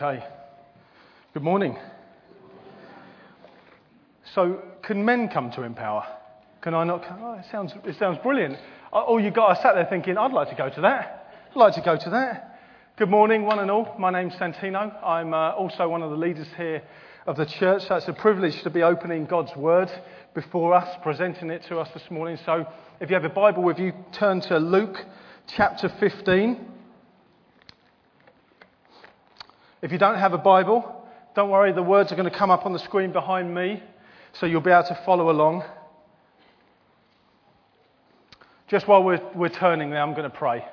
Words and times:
Okay. 0.00 0.24
Good 1.34 1.42
morning. 1.42 1.76
So, 4.32 4.62
can 4.84 5.04
men 5.04 5.28
come 5.28 5.50
to 5.50 5.62
Empower? 5.62 6.06
Can 6.60 6.72
I 6.72 6.84
not? 6.84 7.04
Come? 7.04 7.18
Oh, 7.20 7.32
it 7.32 7.46
sounds 7.50 7.72
it 7.84 7.96
sounds 7.98 8.16
brilliant. 8.22 8.58
Oh, 8.92 9.00
All 9.00 9.20
you 9.20 9.32
guys 9.32 9.60
sat 9.60 9.74
there 9.74 9.86
thinking, 9.90 10.16
I'd 10.16 10.30
like 10.30 10.50
to 10.50 10.54
go 10.54 10.70
to 10.70 10.80
that. 10.82 11.32
I'd 11.50 11.56
like 11.56 11.74
to 11.74 11.80
go 11.80 11.96
to 11.96 12.10
that. 12.10 12.60
Good 12.96 13.10
morning, 13.10 13.42
one 13.42 13.58
and 13.58 13.72
all. 13.72 13.96
My 13.98 14.12
name's 14.12 14.34
Santino. 14.34 15.04
I'm 15.04 15.34
uh, 15.34 15.50
also 15.54 15.88
one 15.88 16.02
of 16.02 16.12
the 16.12 16.16
leaders 16.16 16.46
here 16.56 16.80
of 17.26 17.36
the 17.36 17.46
church. 17.46 17.82
So 17.88 17.96
it's 17.96 18.06
a 18.06 18.12
privilege 18.12 18.62
to 18.62 18.70
be 18.70 18.84
opening 18.84 19.26
God's 19.26 19.56
Word 19.56 19.90
before 20.32 20.74
us, 20.74 20.96
presenting 21.02 21.50
it 21.50 21.64
to 21.70 21.80
us 21.80 21.88
this 21.92 22.08
morning. 22.08 22.38
So, 22.46 22.68
if 23.00 23.10
you 23.10 23.14
have 23.14 23.24
a 23.24 23.30
Bible 23.30 23.64
with 23.64 23.80
you, 23.80 23.92
turn 24.12 24.42
to 24.42 24.58
Luke 24.58 24.96
chapter 25.56 25.88
15. 25.98 26.77
If 29.80 29.92
you 29.92 29.98
don't 29.98 30.18
have 30.18 30.32
a 30.32 30.38
Bible, 30.38 31.06
don't 31.36 31.50
worry, 31.50 31.72
the 31.72 31.82
words 31.82 32.10
are 32.10 32.16
going 32.16 32.30
to 32.30 32.36
come 32.36 32.50
up 32.50 32.66
on 32.66 32.72
the 32.72 32.80
screen 32.80 33.12
behind 33.12 33.54
me, 33.54 33.82
so 34.32 34.46
you'll 34.46 34.60
be 34.60 34.70
able 34.70 34.88
to 34.88 35.00
follow 35.06 35.30
along. 35.30 35.62
Just 38.66 38.88
while 38.88 39.04
we're, 39.04 39.20
we're 39.34 39.48
turning 39.48 39.90
there, 39.90 40.02
I'm 40.02 40.14
going 40.14 40.30
to 40.30 40.36
pray. 40.36 40.64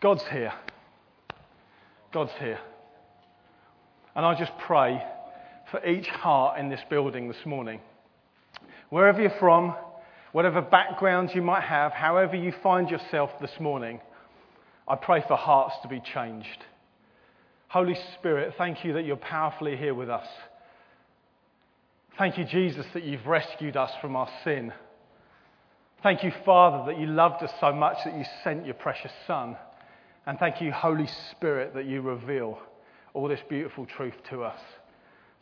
God's 0.00 0.22
here. 0.30 0.52
God's 2.12 2.32
here. 2.38 2.58
And 4.14 4.26
I 4.26 4.34
just 4.34 4.52
pray 4.58 5.02
for 5.70 5.84
each 5.86 6.06
heart 6.08 6.58
in 6.58 6.68
this 6.68 6.80
building 6.90 7.28
this 7.28 7.46
morning. 7.46 7.80
Wherever 8.90 9.22
you're 9.22 9.38
from, 9.38 9.74
whatever 10.32 10.60
background 10.60 11.30
you 11.34 11.42
might 11.42 11.62
have, 11.62 11.92
however 11.92 12.36
you 12.36 12.52
find 12.62 12.90
yourself 12.90 13.30
this 13.40 13.58
morning, 13.58 14.00
I 14.86 14.96
pray 14.96 15.22
for 15.26 15.36
hearts 15.36 15.76
to 15.82 15.88
be 15.88 16.00
changed. 16.00 16.66
Holy 17.70 17.96
Spirit, 18.18 18.54
thank 18.58 18.84
you 18.84 18.94
that 18.94 19.04
you're 19.04 19.14
powerfully 19.14 19.76
here 19.76 19.94
with 19.94 20.10
us. 20.10 20.26
Thank 22.18 22.36
you, 22.36 22.44
Jesus, 22.44 22.84
that 22.94 23.04
you've 23.04 23.28
rescued 23.28 23.76
us 23.76 23.92
from 24.00 24.16
our 24.16 24.28
sin. 24.42 24.72
Thank 26.02 26.24
you, 26.24 26.32
Father, 26.44 26.90
that 26.90 27.00
you 27.00 27.06
loved 27.06 27.44
us 27.44 27.52
so 27.60 27.72
much 27.72 27.98
that 28.04 28.18
you 28.18 28.24
sent 28.42 28.66
your 28.66 28.74
precious 28.74 29.12
Son. 29.24 29.56
And 30.26 30.36
thank 30.36 30.60
you, 30.60 30.72
Holy 30.72 31.06
Spirit, 31.30 31.72
that 31.74 31.86
you 31.86 32.00
reveal 32.00 32.58
all 33.14 33.28
this 33.28 33.38
beautiful 33.48 33.86
truth 33.86 34.14
to 34.30 34.42
us. 34.42 34.58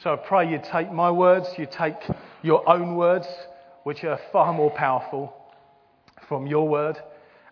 So 0.02 0.12
I 0.12 0.16
pray 0.16 0.50
you 0.50 0.60
take 0.70 0.92
my 0.92 1.10
words, 1.10 1.48
you 1.56 1.66
take 1.66 1.96
your 2.42 2.68
own 2.68 2.94
words, 2.94 3.26
which 3.84 4.04
are 4.04 4.20
far 4.32 4.52
more 4.52 4.70
powerful, 4.70 5.34
from 6.28 6.46
your 6.46 6.68
word, 6.68 6.98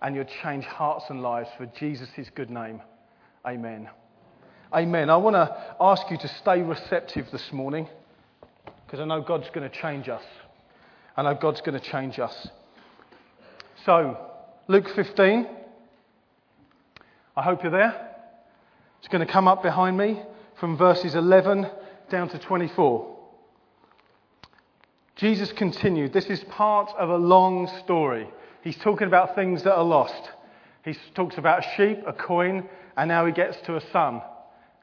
and 0.03 0.15
you'll 0.15 0.29
change 0.43 0.67
hearts 0.67 1.07
and 1.09 1.23
lives 1.23 1.49
for 1.57 1.65
Jesus' 1.65 2.29
good 2.35 2.51
name. 2.51 2.83
Amen. 3.47 3.89
Amen. 4.73 5.11
I 5.11 5.17
want 5.17 5.37
to 5.37 5.57
ask 5.81 6.11
you 6.11 6.19
to 6.19 6.29
stay 6.29 6.61
receptive 6.61 7.31
this 7.31 7.53
morning 7.53 7.89
because 8.85 8.99
I 8.99 9.05
know 9.05 9.21
God's 9.21 9.49
going 9.51 9.69
to 9.69 9.81
change 9.81 10.09
us. 10.09 10.25
I 11.17 11.23
know 11.23 11.35
God's 11.35 11.61
going 11.61 11.79
to 11.79 11.91
change 11.91 12.19
us. 12.19 12.49
So, 13.85 14.19
Luke 14.67 14.89
15. 14.89 15.47
I 17.37 17.43
hope 17.43 17.63
you're 17.63 17.71
there. 17.71 18.17
It's 18.99 19.09
going 19.09 19.25
to 19.25 19.33
come 19.33 19.47
up 19.47 19.63
behind 19.63 19.97
me 19.97 20.21
from 20.59 20.77
verses 20.77 21.15
11 21.15 21.71
down 22.11 22.29
to 22.31 22.39
24. 22.39 23.17
Jesus 25.15 25.53
continued. 25.53 26.13
This 26.13 26.27
is 26.27 26.43
part 26.45 26.91
of 26.99 27.09
a 27.09 27.17
long 27.17 27.71
story. 27.85 28.29
He's 28.63 28.77
talking 28.79 29.07
about 29.07 29.37
things 29.37 29.63
that 29.63 29.77
are 29.77 29.85
lost. 29.85 30.31
He 30.85 30.97
talks 31.15 31.39
about 31.39 31.65
a 31.65 31.77
sheep, 31.77 32.03
a 32.05 32.13
coin, 32.13 32.69
and 32.97 33.09
now 33.09 33.27
he 33.27 33.33
gets 33.33 33.59
to 33.67 33.77
a 33.77 33.91
son. 33.93 34.23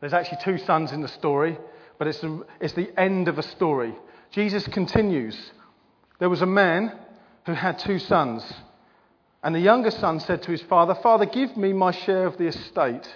There's 0.04 0.12
actually 0.12 0.40
two 0.44 0.58
sons 0.58 0.92
in 0.92 1.00
the 1.00 1.08
story, 1.08 1.58
but 1.98 2.10
it's 2.10 2.20
the, 2.20 2.46
it's 2.60 2.74
the 2.74 2.92
end 3.00 3.30
of 3.30 3.40
a 3.40 3.42
story. 3.42 3.96
Jesus 4.32 4.68
continues. 4.68 5.54
There 6.20 6.30
was 6.30 6.42
a 6.42 6.46
man 6.46 6.92
who 7.46 7.54
had 7.54 7.80
two 7.80 8.00
sons. 8.00 8.44
And 9.42 9.56
the 9.56 9.62
younger 9.62 9.92
son 9.92 10.20
said 10.20 10.44
to 10.44 10.52
his 10.52 10.62
father, 10.64 10.94
Father, 10.94 11.26
give 11.26 11.56
me 11.56 11.72
my 11.72 11.92
share 11.92 12.26
of 12.26 12.38
the 12.38 12.48
estate. 12.48 13.08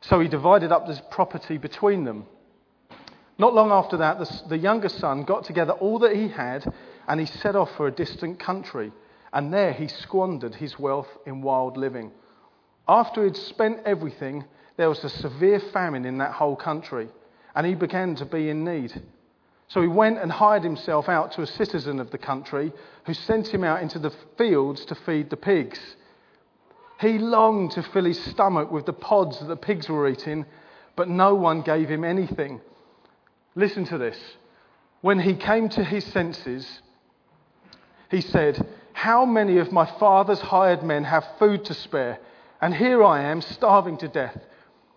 So 0.00 0.18
he 0.18 0.26
divided 0.26 0.72
up 0.72 0.88
his 0.88 1.00
property 1.08 1.56
between 1.56 2.02
them. 2.02 2.26
Not 3.38 3.54
long 3.54 3.70
after 3.70 3.98
that, 3.98 4.18
the, 4.18 4.42
the 4.48 4.58
younger 4.58 4.88
son 4.88 5.22
got 5.22 5.44
together 5.44 5.74
all 5.74 6.00
that 6.00 6.16
he 6.16 6.26
had 6.26 6.64
and 7.06 7.20
he 7.20 7.26
set 7.26 7.54
off 7.54 7.70
for 7.76 7.86
a 7.86 7.92
distant 7.92 8.40
country. 8.40 8.90
And 9.32 9.54
there 9.54 9.72
he 9.72 9.86
squandered 9.86 10.56
his 10.56 10.80
wealth 10.80 11.16
in 11.26 11.42
wild 11.42 11.76
living. 11.76 12.10
After 12.88 13.24
he'd 13.24 13.36
spent 13.36 13.82
everything, 13.86 14.46
there 14.76 14.88
was 14.88 15.02
a 15.04 15.08
severe 15.08 15.60
famine 15.72 16.04
in 16.04 16.18
that 16.18 16.32
whole 16.32 16.56
country, 16.56 17.08
and 17.54 17.66
he 17.66 17.74
began 17.74 18.16
to 18.16 18.24
be 18.24 18.48
in 18.48 18.64
need. 18.64 18.92
So 19.68 19.80
he 19.80 19.88
went 19.88 20.18
and 20.18 20.30
hired 20.30 20.62
himself 20.62 21.08
out 21.08 21.32
to 21.32 21.42
a 21.42 21.46
citizen 21.46 22.00
of 22.00 22.10
the 22.10 22.18
country 22.18 22.72
who 23.06 23.14
sent 23.14 23.48
him 23.48 23.64
out 23.64 23.82
into 23.82 23.98
the 23.98 24.12
fields 24.36 24.84
to 24.86 24.94
feed 24.94 25.30
the 25.30 25.36
pigs. 25.36 25.78
He 27.00 27.18
longed 27.18 27.72
to 27.72 27.82
fill 27.82 28.04
his 28.04 28.22
stomach 28.24 28.70
with 28.70 28.86
the 28.86 28.92
pods 28.92 29.38
that 29.38 29.46
the 29.46 29.56
pigs 29.56 29.88
were 29.88 30.08
eating, 30.08 30.44
but 30.96 31.08
no 31.08 31.34
one 31.34 31.62
gave 31.62 31.88
him 31.88 32.04
anything. 32.04 32.60
Listen 33.54 33.84
to 33.86 33.98
this. 33.98 34.18
When 35.00 35.18
he 35.20 35.34
came 35.34 35.68
to 35.70 35.84
his 35.84 36.04
senses, 36.04 36.80
he 38.10 38.20
said, 38.20 38.66
How 38.92 39.24
many 39.24 39.58
of 39.58 39.72
my 39.72 39.86
father's 39.98 40.40
hired 40.40 40.82
men 40.82 41.04
have 41.04 41.26
food 41.38 41.64
to 41.66 41.74
spare? 41.74 42.18
And 42.60 42.74
here 42.74 43.02
I 43.02 43.22
am, 43.24 43.40
starving 43.40 43.98
to 43.98 44.08
death. 44.08 44.38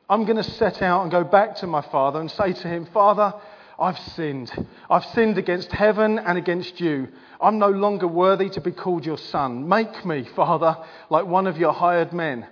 I'm 0.10 0.26
going 0.26 0.38
to 0.38 0.44
set 0.44 0.82
out 0.82 1.04
and 1.04 1.12
go 1.12 1.24
back 1.24 1.58
to 1.58 1.68
my 1.68 1.82
father 1.82 2.20
and 2.22 2.32
say 2.32 2.54
to 2.54 2.68
him, 2.68 2.86
Father, 2.94 3.34
I've 3.78 4.00
sinned. 4.00 4.52
I've 4.90 5.06
sinned 5.06 5.38
against 5.38 5.72
heaven 5.72 6.18
and 6.18 6.38
against 6.38 6.80
you. 6.80 7.10
I'm 7.42 7.60
no 7.60 7.70
longer 7.70 8.08
worthy 8.08 8.50
to 8.52 8.62
be 8.62 8.72
called 8.72 9.06
your 9.06 9.18
son. 9.18 9.68
Make 9.68 10.06
me, 10.06 10.24
Father, 10.36 10.78
like 11.10 11.26
one 11.26 11.46
of 11.46 11.58
your 11.58 11.74
hired 11.74 12.14
men. 12.14 12.48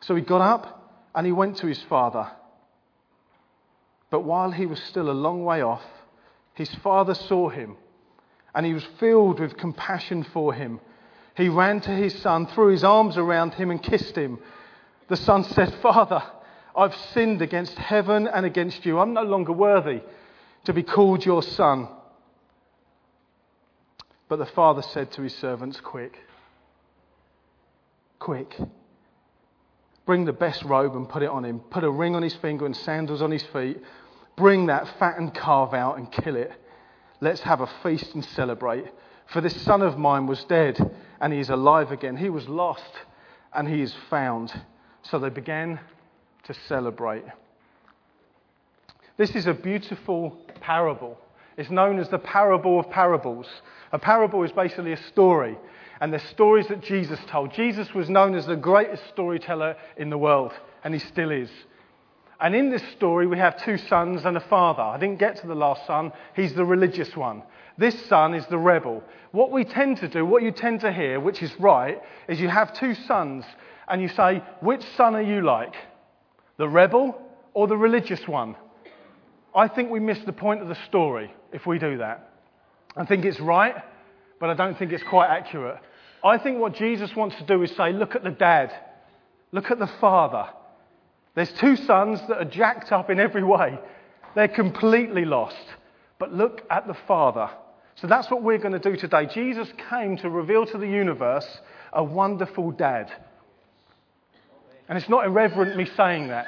So 0.00 0.14
he 0.14 0.22
got 0.22 0.40
up 0.40 1.08
and 1.14 1.26
he 1.26 1.32
went 1.32 1.58
to 1.58 1.66
his 1.66 1.82
father. 1.82 2.30
But 4.10 4.24
while 4.24 4.52
he 4.52 4.66
was 4.66 4.80
still 4.84 5.10
a 5.10 5.12
long 5.12 5.44
way 5.44 5.62
off, 5.62 5.82
his 6.54 6.72
father 6.76 7.14
saw 7.14 7.48
him 7.48 7.76
and 8.54 8.64
he 8.64 8.74
was 8.74 8.84
filled 9.00 9.40
with 9.40 9.56
compassion 9.56 10.24
for 10.32 10.54
him. 10.54 10.80
He 11.36 11.48
ran 11.48 11.80
to 11.82 11.90
his 11.90 12.14
son, 12.20 12.46
threw 12.46 12.68
his 12.68 12.84
arms 12.84 13.16
around 13.16 13.54
him, 13.54 13.70
and 13.70 13.82
kissed 13.82 14.14
him. 14.14 14.38
The 15.08 15.16
son 15.16 15.44
said, 15.44 15.74
Father, 15.80 16.22
I've 16.76 16.94
sinned 17.12 17.42
against 17.42 17.74
heaven 17.74 18.26
and 18.26 18.46
against 18.46 18.84
you. 18.86 18.98
I'm 18.98 19.12
no 19.12 19.22
longer 19.22 19.52
worthy 19.52 20.00
to 20.64 20.72
be 20.72 20.82
called 20.82 21.24
your 21.24 21.42
son. 21.42 21.88
But 24.28 24.36
the 24.36 24.46
father 24.46 24.82
said 24.82 25.12
to 25.12 25.22
his 25.22 25.34
servants, 25.34 25.80
Quick, 25.80 26.18
quick, 28.18 28.56
bring 30.06 30.24
the 30.24 30.32
best 30.32 30.62
robe 30.62 30.96
and 30.96 31.08
put 31.08 31.22
it 31.22 31.28
on 31.28 31.44
him. 31.44 31.60
Put 31.60 31.84
a 31.84 31.90
ring 31.90 32.16
on 32.16 32.22
his 32.22 32.34
finger 32.36 32.64
and 32.64 32.76
sandals 32.76 33.20
on 33.20 33.30
his 33.30 33.42
feet. 33.42 33.78
Bring 34.36 34.66
that 34.66 34.88
fattened 34.98 35.34
calf 35.34 35.74
out 35.74 35.98
and 35.98 36.10
kill 36.10 36.36
it. 36.36 36.52
Let's 37.20 37.42
have 37.42 37.60
a 37.60 37.70
feast 37.82 38.14
and 38.14 38.24
celebrate. 38.24 38.86
For 39.26 39.40
this 39.40 39.60
son 39.62 39.82
of 39.82 39.98
mine 39.98 40.26
was 40.26 40.42
dead 40.44 40.78
and 41.20 41.32
he 41.32 41.38
is 41.38 41.50
alive 41.50 41.92
again. 41.92 42.16
He 42.16 42.30
was 42.30 42.48
lost 42.48 42.92
and 43.52 43.68
he 43.68 43.82
is 43.82 43.94
found. 44.08 44.52
So 45.02 45.18
they 45.18 45.28
began 45.28 45.78
to 46.44 46.54
celebrate. 46.68 47.24
This 49.16 49.34
is 49.36 49.46
a 49.46 49.54
beautiful 49.54 50.36
parable. 50.60 51.18
It's 51.56 51.70
known 51.70 51.98
as 51.98 52.08
the 52.08 52.18
parable 52.18 52.80
of 52.80 52.90
parables. 52.90 53.46
A 53.92 53.98
parable 53.98 54.42
is 54.42 54.52
basically 54.52 54.92
a 54.92 55.02
story, 55.08 55.58
and 56.00 56.12
the 56.12 56.18
stories 56.18 56.66
that 56.68 56.82
Jesus 56.82 57.20
told. 57.28 57.52
Jesus 57.52 57.92
was 57.94 58.08
known 58.08 58.34
as 58.34 58.46
the 58.46 58.56
greatest 58.56 59.06
storyteller 59.08 59.76
in 59.96 60.10
the 60.10 60.18
world, 60.18 60.52
and 60.82 60.94
he 60.94 61.00
still 61.00 61.30
is. 61.30 61.50
And 62.40 62.56
in 62.56 62.70
this 62.70 62.82
story, 62.96 63.26
we 63.26 63.38
have 63.38 63.62
two 63.64 63.78
sons 63.78 64.24
and 64.24 64.36
a 64.36 64.40
father. 64.40 64.82
I 64.82 64.98
didn't 64.98 65.20
get 65.20 65.36
to 65.36 65.46
the 65.46 65.54
last 65.54 65.86
son, 65.86 66.12
he's 66.34 66.54
the 66.54 66.64
religious 66.64 67.14
one. 67.14 67.42
This 67.78 68.06
son 68.06 68.34
is 68.34 68.44
the 68.46 68.58
rebel. 68.58 69.02
What 69.30 69.52
we 69.52 69.64
tend 69.64 69.98
to 69.98 70.08
do, 70.08 70.26
what 70.26 70.42
you 70.42 70.50
tend 70.50 70.80
to 70.80 70.92
hear, 70.92 71.20
which 71.20 71.42
is 71.42 71.54
right, 71.60 72.02
is 72.28 72.40
you 72.40 72.48
have 72.48 72.74
two 72.74 72.94
sons, 72.94 73.44
and 73.88 74.02
you 74.02 74.08
say, 74.08 74.42
Which 74.60 74.84
son 74.96 75.14
are 75.14 75.22
you 75.22 75.42
like? 75.42 75.74
The 76.58 76.68
rebel 76.68 77.20
or 77.54 77.66
the 77.66 77.76
religious 77.76 78.26
one? 78.26 78.56
I 79.54 79.68
think 79.68 79.90
we 79.90 80.00
miss 80.00 80.18
the 80.24 80.32
point 80.32 80.62
of 80.62 80.68
the 80.68 80.78
story 80.86 81.32
if 81.52 81.66
we 81.66 81.78
do 81.78 81.98
that. 81.98 82.30
I 82.96 83.04
think 83.04 83.24
it's 83.24 83.40
right, 83.40 83.76
but 84.40 84.50
I 84.50 84.54
don't 84.54 84.78
think 84.78 84.92
it's 84.92 85.04
quite 85.04 85.28
accurate. 85.28 85.78
I 86.24 86.38
think 86.38 86.58
what 86.58 86.74
Jesus 86.74 87.14
wants 87.16 87.36
to 87.36 87.44
do 87.44 87.62
is 87.62 87.70
say, 87.76 87.92
look 87.92 88.14
at 88.14 88.22
the 88.22 88.30
dad, 88.30 88.72
look 89.50 89.70
at 89.70 89.78
the 89.78 89.90
father. 90.00 90.48
There's 91.34 91.52
two 91.52 91.76
sons 91.76 92.20
that 92.28 92.38
are 92.38 92.44
jacked 92.44 92.92
up 92.92 93.10
in 93.10 93.18
every 93.18 93.42
way. 93.42 93.78
They're 94.34 94.48
completely 94.48 95.24
lost. 95.24 95.64
But 96.18 96.32
look 96.32 96.62
at 96.70 96.86
the 96.86 96.96
father. 97.06 97.50
So 97.96 98.06
that's 98.06 98.30
what 98.30 98.42
we're 98.42 98.58
going 98.58 98.78
to 98.78 98.90
do 98.90 98.96
today. 98.96 99.26
Jesus 99.26 99.68
came 99.90 100.16
to 100.18 100.30
reveal 100.30 100.66
to 100.66 100.78
the 100.78 100.86
universe 100.86 101.46
a 101.92 102.02
wonderful 102.02 102.70
dad. 102.70 103.10
And 104.88 104.98
it's 104.98 105.08
not 105.08 105.24
irreverent 105.24 105.76
me 105.76 105.86
saying 105.96 106.28
that. 106.28 106.46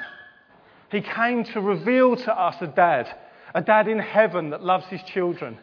He 0.91 1.01
came 1.01 1.43
to 1.45 1.61
reveal 1.61 2.15
to 2.15 2.33
us 2.33 2.55
a 2.61 2.67
dad, 2.67 3.07
a 3.53 3.61
dad 3.61 3.87
in 3.87 3.99
heaven 3.99 4.51
that 4.51 4.63
loves 4.63 4.85
his 4.87 5.01
children. 5.03 5.57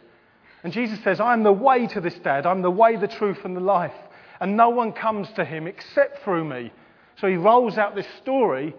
And 0.64 0.72
Jesus 0.72 1.02
says, 1.02 1.20
I'm 1.20 1.42
the 1.42 1.52
way 1.52 1.86
to 1.88 2.00
this 2.00 2.14
dad. 2.14 2.46
I'm 2.46 2.62
the 2.62 2.70
way, 2.70 2.96
the 2.96 3.08
truth, 3.08 3.38
and 3.44 3.56
the 3.56 3.60
life. 3.60 3.94
And 4.40 4.56
no 4.56 4.70
one 4.70 4.92
comes 4.92 5.28
to 5.36 5.44
him 5.44 5.66
except 5.66 6.22
through 6.24 6.44
me. 6.44 6.72
So 7.20 7.28
he 7.28 7.36
rolls 7.36 7.78
out 7.78 7.94
this 7.94 8.06
story, 8.20 8.74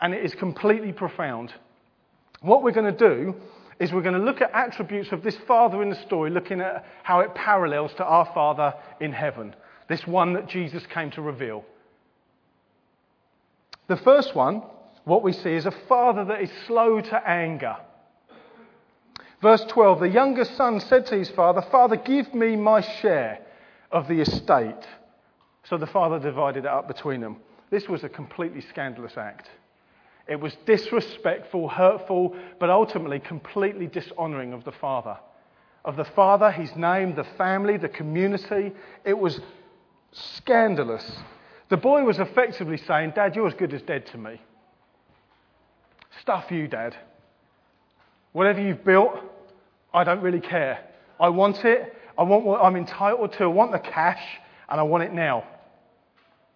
and 0.00 0.14
it 0.14 0.24
is 0.24 0.34
completely 0.34 0.92
profound. 0.92 1.52
What 2.40 2.62
we're 2.62 2.72
going 2.72 2.92
to 2.92 3.08
do 3.08 3.34
is 3.80 3.92
we're 3.92 4.02
going 4.02 4.18
to 4.18 4.24
look 4.24 4.40
at 4.40 4.50
attributes 4.52 5.12
of 5.12 5.22
this 5.22 5.36
father 5.46 5.82
in 5.82 5.90
the 5.90 6.02
story, 6.06 6.30
looking 6.30 6.60
at 6.60 6.84
how 7.02 7.20
it 7.20 7.34
parallels 7.34 7.92
to 7.96 8.04
our 8.04 8.26
father 8.34 8.74
in 9.00 9.12
heaven, 9.12 9.54
this 9.88 10.06
one 10.06 10.34
that 10.34 10.48
Jesus 10.48 10.84
came 10.86 11.10
to 11.12 11.22
reveal. 11.22 11.64
The 13.88 13.96
first 13.96 14.34
one, 14.34 14.62
what 15.04 15.22
we 15.22 15.32
see, 15.32 15.54
is 15.54 15.66
a 15.66 15.74
father 15.88 16.24
that 16.26 16.42
is 16.42 16.50
slow 16.66 17.00
to 17.00 17.28
anger. 17.28 17.76
Verse 19.42 19.64
12 19.68 20.00
The 20.00 20.08
younger 20.08 20.44
son 20.44 20.80
said 20.80 21.06
to 21.06 21.16
his 21.16 21.30
father, 21.30 21.62
Father, 21.70 21.96
give 21.96 22.32
me 22.34 22.54
my 22.54 22.80
share 23.00 23.40
of 23.90 24.06
the 24.06 24.20
estate. 24.20 24.86
So 25.64 25.76
the 25.76 25.86
father 25.86 26.18
divided 26.18 26.64
it 26.64 26.70
up 26.70 26.86
between 26.86 27.20
them. 27.20 27.38
This 27.70 27.88
was 27.88 28.04
a 28.04 28.08
completely 28.08 28.60
scandalous 28.60 29.16
act. 29.16 29.48
It 30.26 30.40
was 30.40 30.54
disrespectful, 30.66 31.68
hurtful, 31.68 32.36
but 32.60 32.68
ultimately 32.68 33.18
completely 33.18 33.86
dishonoring 33.86 34.52
of 34.52 34.64
the 34.64 34.72
father. 34.72 35.16
Of 35.84 35.96
the 35.96 36.04
father, 36.04 36.50
his 36.50 36.74
name, 36.76 37.14
the 37.14 37.26
family, 37.38 37.78
the 37.78 37.88
community. 37.88 38.72
It 39.04 39.18
was 39.18 39.40
scandalous. 40.12 41.18
The 41.68 41.76
boy 41.76 42.02
was 42.02 42.18
effectively 42.18 42.78
saying, 42.78 43.12
Dad, 43.14 43.36
you're 43.36 43.46
as 43.46 43.54
good 43.54 43.74
as 43.74 43.82
dead 43.82 44.06
to 44.06 44.18
me. 44.18 44.40
Stuff 46.20 46.50
you, 46.50 46.66
Dad. 46.66 46.96
Whatever 48.32 48.60
you've 48.60 48.84
built, 48.84 49.18
I 49.92 50.04
don't 50.04 50.22
really 50.22 50.40
care. 50.40 50.80
I 51.20 51.28
want 51.28 51.64
it. 51.64 51.94
I 52.16 52.22
want 52.22 52.44
what 52.44 52.62
I'm 52.62 52.76
entitled 52.76 53.32
to. 53.34 53.44
I 53.44 53.48
want 53.48 53.72
the 53.72 53.78
cash, 53.78 54.22
and 54.68 54.80
I 54.80 54.82
want 54.82 55.04
it 55.04 55.12
now. 55.12 55.44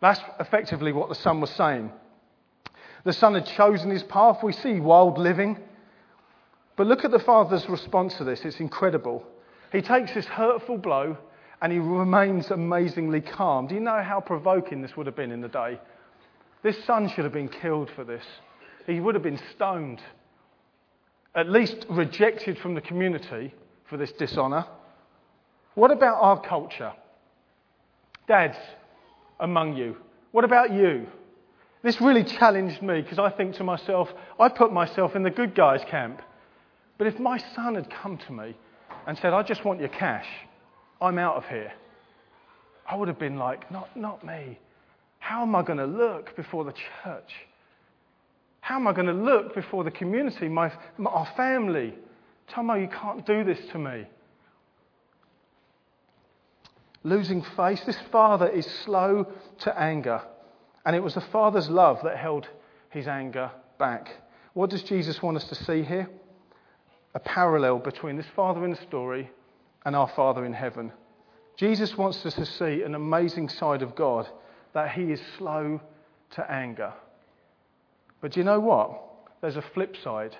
That's 0.01 0.21
effectively 0.41 0.93
what 0.93 1.09
the 1.09 1.15
son 1.15 1.41
was 1.41 1.51
saying. 1.51 1.93
The 3.05 3.13
son 3.13 3.35
had 3.35 3.47
chosen 3.47 3.91
his 3.91 4.03
path. 4.03 4.43
We 4.43 4.53
see 4.53 4.81
wild 4.81 5.19
living. 5.19 5.59
But 6.77 6.87
look 6.87 7.05
at 7.05 7.11
the 7.11 7.19
father's 7.19 7.69
response 7.69 8.15
to 8.15 8.25
this. 8.25 8.45
It's 8.45 8.61
incredible. 8.61 9.25
He 9.73 9.83
takes 9.83 10.15
this 10.15 10.27
hurtful 10.27 10.79
blow 10.79 11.19
and 11.63 11.73
he 11.73 11.79
remains 11.79 12.51
amazingly 12.51 13.21
calm. 13.21 13.69
Do 13.69 13.75
you 13.75 13.81
know 13.81 14.03
how 14.03 14.21
provoking 14.21 14.83
this 14.83 14.97
would 14.97 15.07
have 15.07 15.15
been 15.15 15.31
in 15.31 15.41
the 15.41 15.49
day? 15.49 15.79
This 16.65 16.85
son 16.85 17.09
should 17.09 17.23
have 17.23 17.33
been 17.33 17.49
killed 17.49 17.89
for 17.95 18.03
this. 18.03 18.25
He 18.85 18.99
would 18.99 19.15
have 19.15 19.23
been 19.23 19.41
stoned, 19.55 20.01
at 21.37 21.49
least 21.49 21.87
rejected 21.89 22.59
from 22.59 22.75
the 22.75 22.81
community 22.81 23.55
for 23.89 23.97
this 23.97 24.11
dishonour. 24.13 24.67
What 25.77 25.93
about 25.93 26.21
our 26.21 26.41
culture? 26.41 26.93
Dads 28.27 28.59
among 29.39 29.77
you, 29.77 29.97
what 30.33 30.45
about 30.45 30.73
you? 30.73 31.07
This 31.83 32.01
really 32.01 32.25
challenged 32.25 32.83
me 32.83 33.03
because 33.03 33.19
I 33.19 33.31
think 33.31 33.55
to 33.57 33.65
myself, 33.65 34.09
I 34.39 34.49
put 34.49 34.73
myself 34.73 35.15
in 35.15 35.23
the 35.23 35.31
good 35.31 35.55
guys 35.55 35.81
camp. 35.89 36.23
But 36.99 37.07
if 37.07 37.19
my 37.21 37.39
son 37.55 37.77
had 37.77 37.89
come 37.91 38.19
to 38.19 38.33
me 38.33 38.57
and 39.07 39.17
said, 39.19 39.33
I 39.33 39.43
just 39.43 39.65
want 39.65 39.81
your 39.81 39.89
cash, 39.89 40.27
I'm 41.03 41.19
out 41.19 41.37
of 41.37 41.47
here. 41.47 41.73
I 42.89 42.97
would 42.97 43.09
have 43.09 43.19
been 43.19 43.37
like, 43.37 43.71
not, 43.71 43.97
not 43.97 44.25
me. 44.25 44.59
How 45.19 45.43
am 45.43 45.55
I 45.55 45.63
going 45.63 45.79
to 45.79 45.87
look 45.87 46.37
before 46.37 46.65
the 46.65 46.73
church? 46.73 47.33
How 48.61 48.77
am 48.77 48.87
I 48.87 48.93
going 48.93 49.07
to 49.07 49.13
look 49.13 49.55
before 49.55 49.83
the 49.83 49.91
community, 49.91 50.49
my, 50.49 50.73
my, 50.99 51.11
our 51.11 51.29
family? 51.37 51.95
Tomo, 52.49 52.75
you 52.75 52.89
can't 52.89 53.27
do 53.27 53.43
this 53.43 53.59
to 53.73 53.79
me. 53.79 54.05
Losing 57.03 57.43
face. 57.57 57.81
This 57.85 57.99
father 58.13 58.49
is 58.49 58.67
slow 58.85 59.27
to 59.61 59.79
anger. 59.79 60.23
And 60.87 60.95
it 60.95 61.03
was 61.03 61.15
the 61.15 61.21
father's 61.21 61.69
love 61.69 62.01
that 62.05 62.17
held 62.17 62.47
his 62.91 63.09
anger 63.09 63.51
back. 63.79 64.09
What 64.55 64.71
does 64.71 64.83
Jesus 64.85 65.21
want 65.21 65.37
us 65.37 65.45
to 65.45 65.55
see 65.57 65.83
here? 65.83 66.09
A 67.15 67.21
parallel 67.21 67.79
between 67.79 68.17
this 68.17 68.27
father 68.37 68.65
in 68.65 68.71
the 68.71 68.83
story 68.83 69.31
and 69.85 69.97
our 69.97 70.09
Father 70.09 70.45
in 70.45 70.53
heaven. 70.53 70.93
Jesus 71.57 71.97
wants 71.97 72.25
us 72.25 72.35
to 72.35 72.47
see 72.47 72.83
an 72.83 72.95
amazing 72.95 73.49
side 73.49 73.83
of 73.83 73.95
God, 73.95 74.29
that 74.75 74.93
He 74.93 75.13
is 75.13 75.21
slow 75.39 75.81
to 76.31 76.51
anger. 76.51 76.93
But 78.21 78.33
do 78.33 78.41
you 78.41 78.45
know 78.45 78.61
what? 78.61 79.03
There's 79.41 79.57
a 79.57 79.65
flip 79.75 79.97
side. 80.03 80.37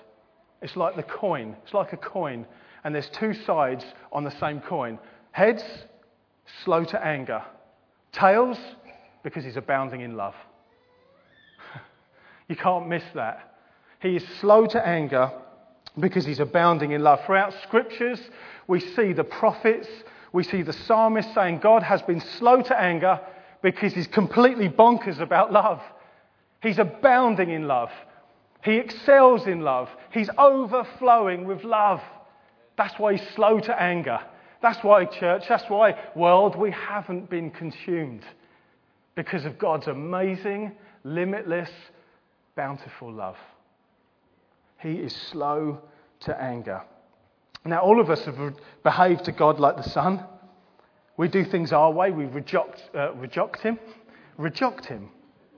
It's 0.61 0.75
like 0.75 0.95
the 0.95 1.03
coin. 1.03 1.55
It's 1.63 1.73
like 1.73 1.93
a 1.93 1.97
coin. 1.97 2.47
And 2.83 2.95
there's 2.95 3.09
two 3.09 3.33
sides 3.33 3.85
on 4.11 4.23
the 4.23 4.37
same 4.39 4.61
coin. 4.61 4.97
Heads, 5.31 5.63
slow 6.63 6.85
to 6.85 7.05
anger. 7.05 7.43
Tails, 8.13 8.57
because 9.23 9.43
he's 9.43 9.57
abounding 9.57 10.01
in 10.01 10.15
love. 10.15 10.35
you 12.47 12.55
can't 12.55 12.87
miss 12.87 13.03
that. 13.15 13.55
He 14.01 14.15
is 14.15 14.23
slow 14.39 14.65
to 14.67 14.87
anger 14.87 15.31
because 15.99 16.25
he's 16.25 16.39
abounding 16.39 16.91
in 16.91 17.03
love. 17.03 17.19
Throughout 17.25 17.53
scriptures, 17.63 18.19
we 18.67 18.79
see 18.79 19.13
the 19.13 19.23
prophets, 19.23 19.87
we 20.31 20.43
see 20.43 20.61
the 20.61 20.73
psalmist 20.73 21.33
saying 21.33 21.59
God 21.59 21.83
has 21.83 22.01
been 22.01 22.21
slow 22.21 22.61
to 22.61 22.79
anger 22.79 23.19
because 23.61 23.93
he's 23.93 24.07
completely 24.07 24.69
bonkers 24.69 25.19
about 25.19 25.51
love. 25.51 25.81
He's 26.61 26.79
abounding 26.79 27.49
in 27.49 27.67
love. 27.67 27.91
He 28.63 28.75
excels 28.75 29.45
in 29.45 29.61
love. 29.61 29.89
He's 30.11 30.29
overflowing 30.37 31.45
with 31.45 31.63
love. 31.63 32.01
That's 32.77 32.97
why 32.97 33.17
he's 33.17 33.29
slow 33.35 33.59
to 33.59 33.81
anger. 33.81 34.19
That's 34.61 34.81
why, 34.83 35.05
church, 35.05 35.43
that's 35.49 35.69
why, 35.69 35.99
world, 36.15 36.55
we 36.55 36.71
haven't 36.71 37.29
been 37.29 37.51
consumed. 37.51 38.23
Because 39.15 39.45
of 39.45 39.59
God's 39.59 39.87
amazing, 39.87 40.71
limitless, 41.03 41.69
bountiful 42.55 43.11
love. 43.11 43.35
He 44.83 44.95
is 44.95 45.15
slow 45.31 45.81
to 46.21 46.39
anger. 46.39 46.81
Now, 47.63 47.79
all 47.79 48.01
of 48.01 48.09
us 48.09 48.25
have 48.25 48.37
behaved 48.83 49.23
to 49.25 49.31
God 49.31 49.57
like 49.57 49.77
the 49.77 49.89
Son. 49.89 50.25
We 51.15 51.29
do 51.29 51.45
things 51.45 51.71
our 51.71 51.89
way. 51.89 52.11
We 52.11 52.25
reject, 52.25 52.83
uh, 52.93 53.13
reject 53.13 53.61
Him. 53.61 53.79
Reject 54.37 54.85
Him. 54.85 55.09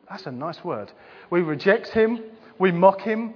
That's 0.07 0.27
a 0.27 0.31
nice 0.31 0.63
word. 0.63 0.91
We 1.31 1.41
reject 1.41 1.89
Him. 1.89 2.21
We 2.59 2.71
mock 2.71 3.01
Him. 3.01 3.33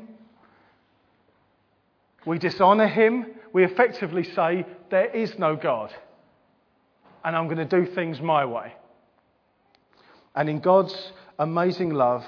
We 2.25 2.37
dishonour 2.37 2.87
Him. 2.87 3.25
We 3.51 3.63
effectively 3.63 4.23
say, 4.23 4.67
There 4.91 5.09
is 5.09 5.39
no 5.39 5.55
God. 5.55 5.91
And 7.25 7.35
I'm 7.35 7.45
going 7.45 7.57
to 7.57 7.65
do 7.65 7.91
things 7.91 8.21
my 8.21 8.45
way. 8.45 8.73
And 10.35 10.47
in 10.49 10.59
God's 10.59 11.11
amazing 11.39 11.89
love, 11.89 12.23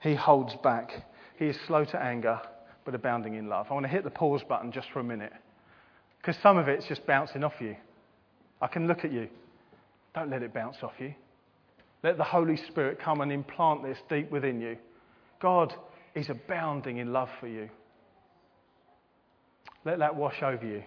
He 0.00 0.14
holds 0.14 0.54
back. 0.62 1.04
He 1.36 1.46
is 1.46 1.58
slow 1.66 1.84
to 1.86 2.00
anger, 2.00 2.40
but 2.84 2.94
abounding 2.94 3.34
in 3.34 3.48
love. 3.48 3.66
I 3.70 3.74
want 3.74 3.84
to 3.84 3.90
hit 3.90 4.04
the 4.04 4.10
pause 4.10 4.42
button 4.48 4.72
just 4.72 4.88
for 4.92 5.00
a 5.00 5.04
minute. 5.04 5.32
Because 6.20 6.36
some 6.42 6.58
of 6.58 6.68
it's 6.68 6.86
just 6.86 7.06
bouncing 7.06 7.44
off 7.44 7.54
you. 7.60 7.76
I 8.60 8.66
can 8.66 8.86
look 8.86 9.04
at 9.04 9.12
you. 9.12 9.28
Don't 10.14 10.30
let 10.30 10.42
it 10.42 10.52
bounce 10.52 10.76
off 10.82 10.92
you. 10.98 11.14
Let 12.02 12.16
the 12.16 12.24
Holy 12.24 12.56
Spirit 12.56 12.98
come 12.98 13.20
and 13.20 13.30
implant 13.30 13.82
this 13.82 13.98
deep 14.08 14.30
within 14.30 14.60
you. 14.60 14.76
God 15.40 15.74
is 16.14 16.28
abounding 16.28 16.98
in 16.98 17.12
love 17.12 17.28
for 17.38 17.46
you. 17.46 17.68
Let 19.84 19.98
that 19.98 20.14
wash 20.14 20.42
over 20.42 20.66
you. 20.66 20.82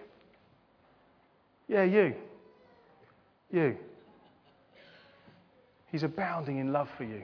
Yeah, 1.68 1.84
you. 1.84 2.14
You. 3.50 3.76
He's 5.90 6.02
abounding 6.02 6.58
in 6.58 6.72
love 6.72 6.88
for 6.96 7.04
you. 7.04 7.22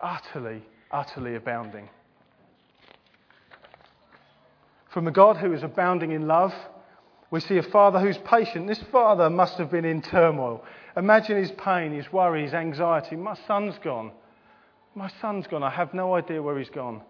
Utterly, 0.00 0.62
utterly 0.90 1.36
abounding. 1.36 1.88
From 4.90 5.06
a 5.06 5.12
God 5.12 5.36
who 5.36 5.52
is 5.52 5.62
abounding 5.62 6.10
in 6.10 6.26
love, 6.26 6.52
we 7.30 7.38
see 7.38 7.58
a 7.58 7.62
father 7.62 8.00
who's 8.00 8.18
patient. 8.18 8.66
This 8.66 8.82
father 8.90 9.30
must 9.30 9.56
have 9.58 9.70
been 9.70 9.84
in 9.84 10.02
turmoil. 10.02 10.64
Imagine 10.96 11.36
his 11.36 11.52
pain, 11.52 11.92
his 11.92 12.12
worry, 12.12 12.42
his 12.42 12.54
anxiety. 12.54 13.14
My 13.14 13.36
son's 13.46 13.78
gone. 13.78 14.10
My 14.96 15.08
son's 15.20 15.46
gone. 15.46 15.62
I 15.62 15.70
have 15.70 15.94
no 15.94 16.14
idea 16.14 16.42
where 16.42 16.58
he's 16.58 16.70
gone. 16.70 17.02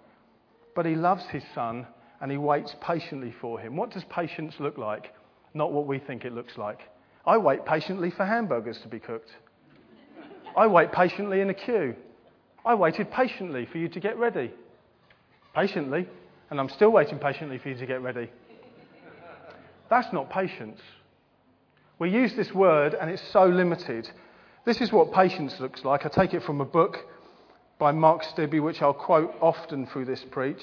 But 0.77 0.85
he 0.85 0.95
loves 0.95 1.25
his 1.27 1.43
son 1.55 1.87
and 2.21 2.31
he 2.31 2.37
waits 2.37 2.77
patiently 2.83 3.35
for 3.41 3.59
him. 3.59 3.77
What 3.77 3.91
does 3.91 4.05
patience 4.05 4.57
look 4.61 4.77
like? 4.77 5.15
Not 5.55 5.73
what 5.73 5.87
we 5.87 5.99
think 5.99 6.27
it 6.27 6.35
looks 6.35 6.59
like. 6.59 6.81
I 7.27 7.39
wait 7.39 7.65
patiently 7.65 8.11
for 8.11 8.27
hamburgers 8.27 8.79
to 8.83 8.89
be 8.89 8.99
cooked. 8.99 9.31
I 10.55 10.67
wait 10.67 10.93
patiently 10.93 11.41
in 11.41 11.49
a 11.49 11.55
queue. 11.55 11.97
I 12.63 12.75
waited 12.75 13.11
patiently 13.11 13.65
for 13.65 13.79
you 13.79 13.89
to 13.89 14.01
get 14.01 14.19
ready. 14.19 14.53
Patiently 15.55 16.07
and 16.50 16.61
I'm 16.61 16.69
still 16.69 16.90
waiting 16.90 17.19
patiently 17.19 17.59
for 17.59 17.69
you 17.69 17.76
to 17.76 17.87
get 17.87 18.02
ready. 18.02 18.28
That's 19.88 20.12
not 20.12 20.30
patience. 20.30 20.80
We 21.99 22.11
use 22.11 22.35
this 22.35 22.52
word 22.52 22.95
and 22.95 23.11
it's 23.11 23.23
so 23.33 23.45
limited. 23.45 24.11
This 24.64 24.80
is 24.80 24.92
what 24.92 25.12
patience 25.12 25.59
looks 25.61 25.85
like. 25.85 26.04
I 26.04 26.09
take 26.09 26.35
it 26.35 26.42
from 26.42 26.61
a 26.61 26.64
book 26.64 26.99
by 27.78 27.92
Mark 27.92 28.23
Stibbe, 28.23 28.62
which 28.62 28.83
I'll 28.83 28.92
quote 28.92 29.35
often 29.40 29.87
through 29.87 30.04
this 30.04 30.25
preach. 30.30 30.62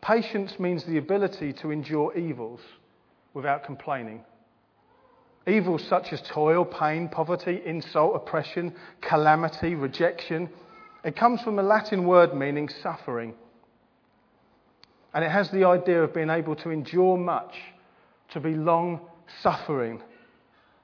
Patience 0.00 0.58
means 0.58 0.84
the 0.84 0.98
ability 0.98 1.52
to 1.54 1.70
endure 1.70 2.16
evils 2.16 2.60
without 3.34 3.64
complaining. 3.64 4.22
Evils 5.46 5.84
such 5.88 6.12
as 6.12 6.20
toil, 6.22 6.64
pain, 6.64 7.08
poverty, 7.08 7.62
insult, 7.64 8.16
oppression, 8.16 8.74
calamity, 9.00 9.74
rejection. 9.74 10.48
It 11.04 11.16
comes 11.16 11.40
from 11.42 11.58
a 11.58 11.62
Latin 11.62 12.04
word 12.04 12.34
meaning 12.34 12.68
suffering. 12.82 13.34
And 15.14 15.24
it 15.24 15.30
has 15.30 15.50
the 15.50 15.64
idea 15.64 16.02
of 16.02 16.14
being 16.14 16.30
able 16.30 16.56
to 16.56 16.70
endure 16.70 17.16
much, 17.16 17.54
to 18.30 18.40
be 18.40 18.54
long 18.54 19.00
suffering. 19.42 20.02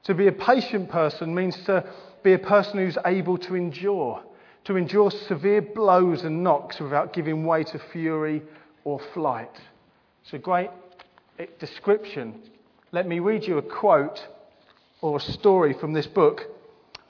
To 0.04 0.14
be 0.14 0.26
a 0.26 0.32
patient 0.32 0.90
person 0.90 1.34
means 1.34 1.56
to 1.64 1.84
be 2.22 2.32
a 2.32 2.38
person 2.38 2.78
who's 2.78 2.98
able 3.04 3.38
to 3.38 3.54
endure, 3.54 4.22
to 4.64 4.76
endure 4.76 5.10
severe 5.10 5.62
blows 5.62 6.24
and 6.24 6.42
knocks 6.42 6.80
without 6.80 7.12
giving 7.12 7.44
way 7.44 7.64
to 7.64 7.78
fury 7.92 8.42
or 8.84 9.00
flight. 9.12 9.60
It's 10.22 10.32
a 10.32 10.38
great 10.38 10.70
eh, 11.38 11.46
description. 11.58 12.40
Let 12.92 13.06
me 13.06 13.18
read 13.18 13.44
you 13.46 13.58
a 13.58 13.62
quote 13.62 14.26
or 15.00 15.16
a 15.16 15.20
story 15.20 15.72
from 15.74 15.92
this 15.92 16.06
book, 16.06 16.42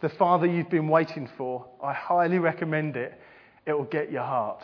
The 0.00 0.08
Father 0.08 0.46
You've 0.46 0.70
Been 0.70 0.88
Waiting 0.88 1.28
For. 1.36 1.66
I 1.82 1.92
highly 1.92 2.38
recommend 2.38 2.96
it. 2.96 3.18
It 3.66 3.72
will 3.72 3.84
get 3.84 4.10
your 4.10 4.22
heart. 4.22 4.62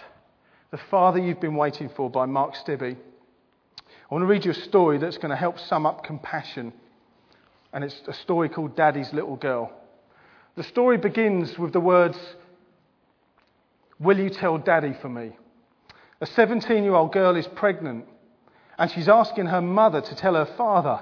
The 0.71 0.79
Father 0.91 1.19
You've 1.19 1.41
Been 1.41 1.57
Waiting 1.57 1.89
For 1.89 2.11
by 2.11 2.27
Mark 2.27 2.55
Stibbe. 2.55 2.95
I 2.95 4.15
want 4.15 4.21
to 4.21 4.27
read 4.27 4.45
you 4.45 4.51
a 4.51 4.55
story 4.55 4.99
that's 4.99 5.17
going 5.17 5.31
to 5.31 5.37
help 5.37 5.59
sum 5.59 5.87
up 5.87 6.05
compassion. 6.05 6.75
And 7.73 7.83
it's 7.83 7.99
a 8.07 8.13
story 8.13 8.51
called 8.51 8.77
Daddy's 8.77 9.11
Little 9.15 9.37
Girl. 9.37 9.73
The 10.57 10.63
story 10.65 10.99
begins 10.99 11.59
with 11.59 11.73
the 11.73 11.81
words, 11.81 12.19
Will 13.99 14.19
you 14.19 14.29
tell 14.29 14.59
Daddy 14.59 14.95
for 15.01 15.09
me? 15.09 15.35
A 16.21 16.27
17 16.27 16.85
year 16.85 16.95
old 16.95 17.15
girl 17.15 17.35
is 17.35 17.47
pregnant 17.47 18.05
and 18.79 18.91
she's 18.91 19.09
asking 19.09 19.47
her 19.47 19.63
mother 19.63 20.03
to 20.03 20.15
tell 20.17 20.35
her 20.35 20.55
father. 20.59 21.01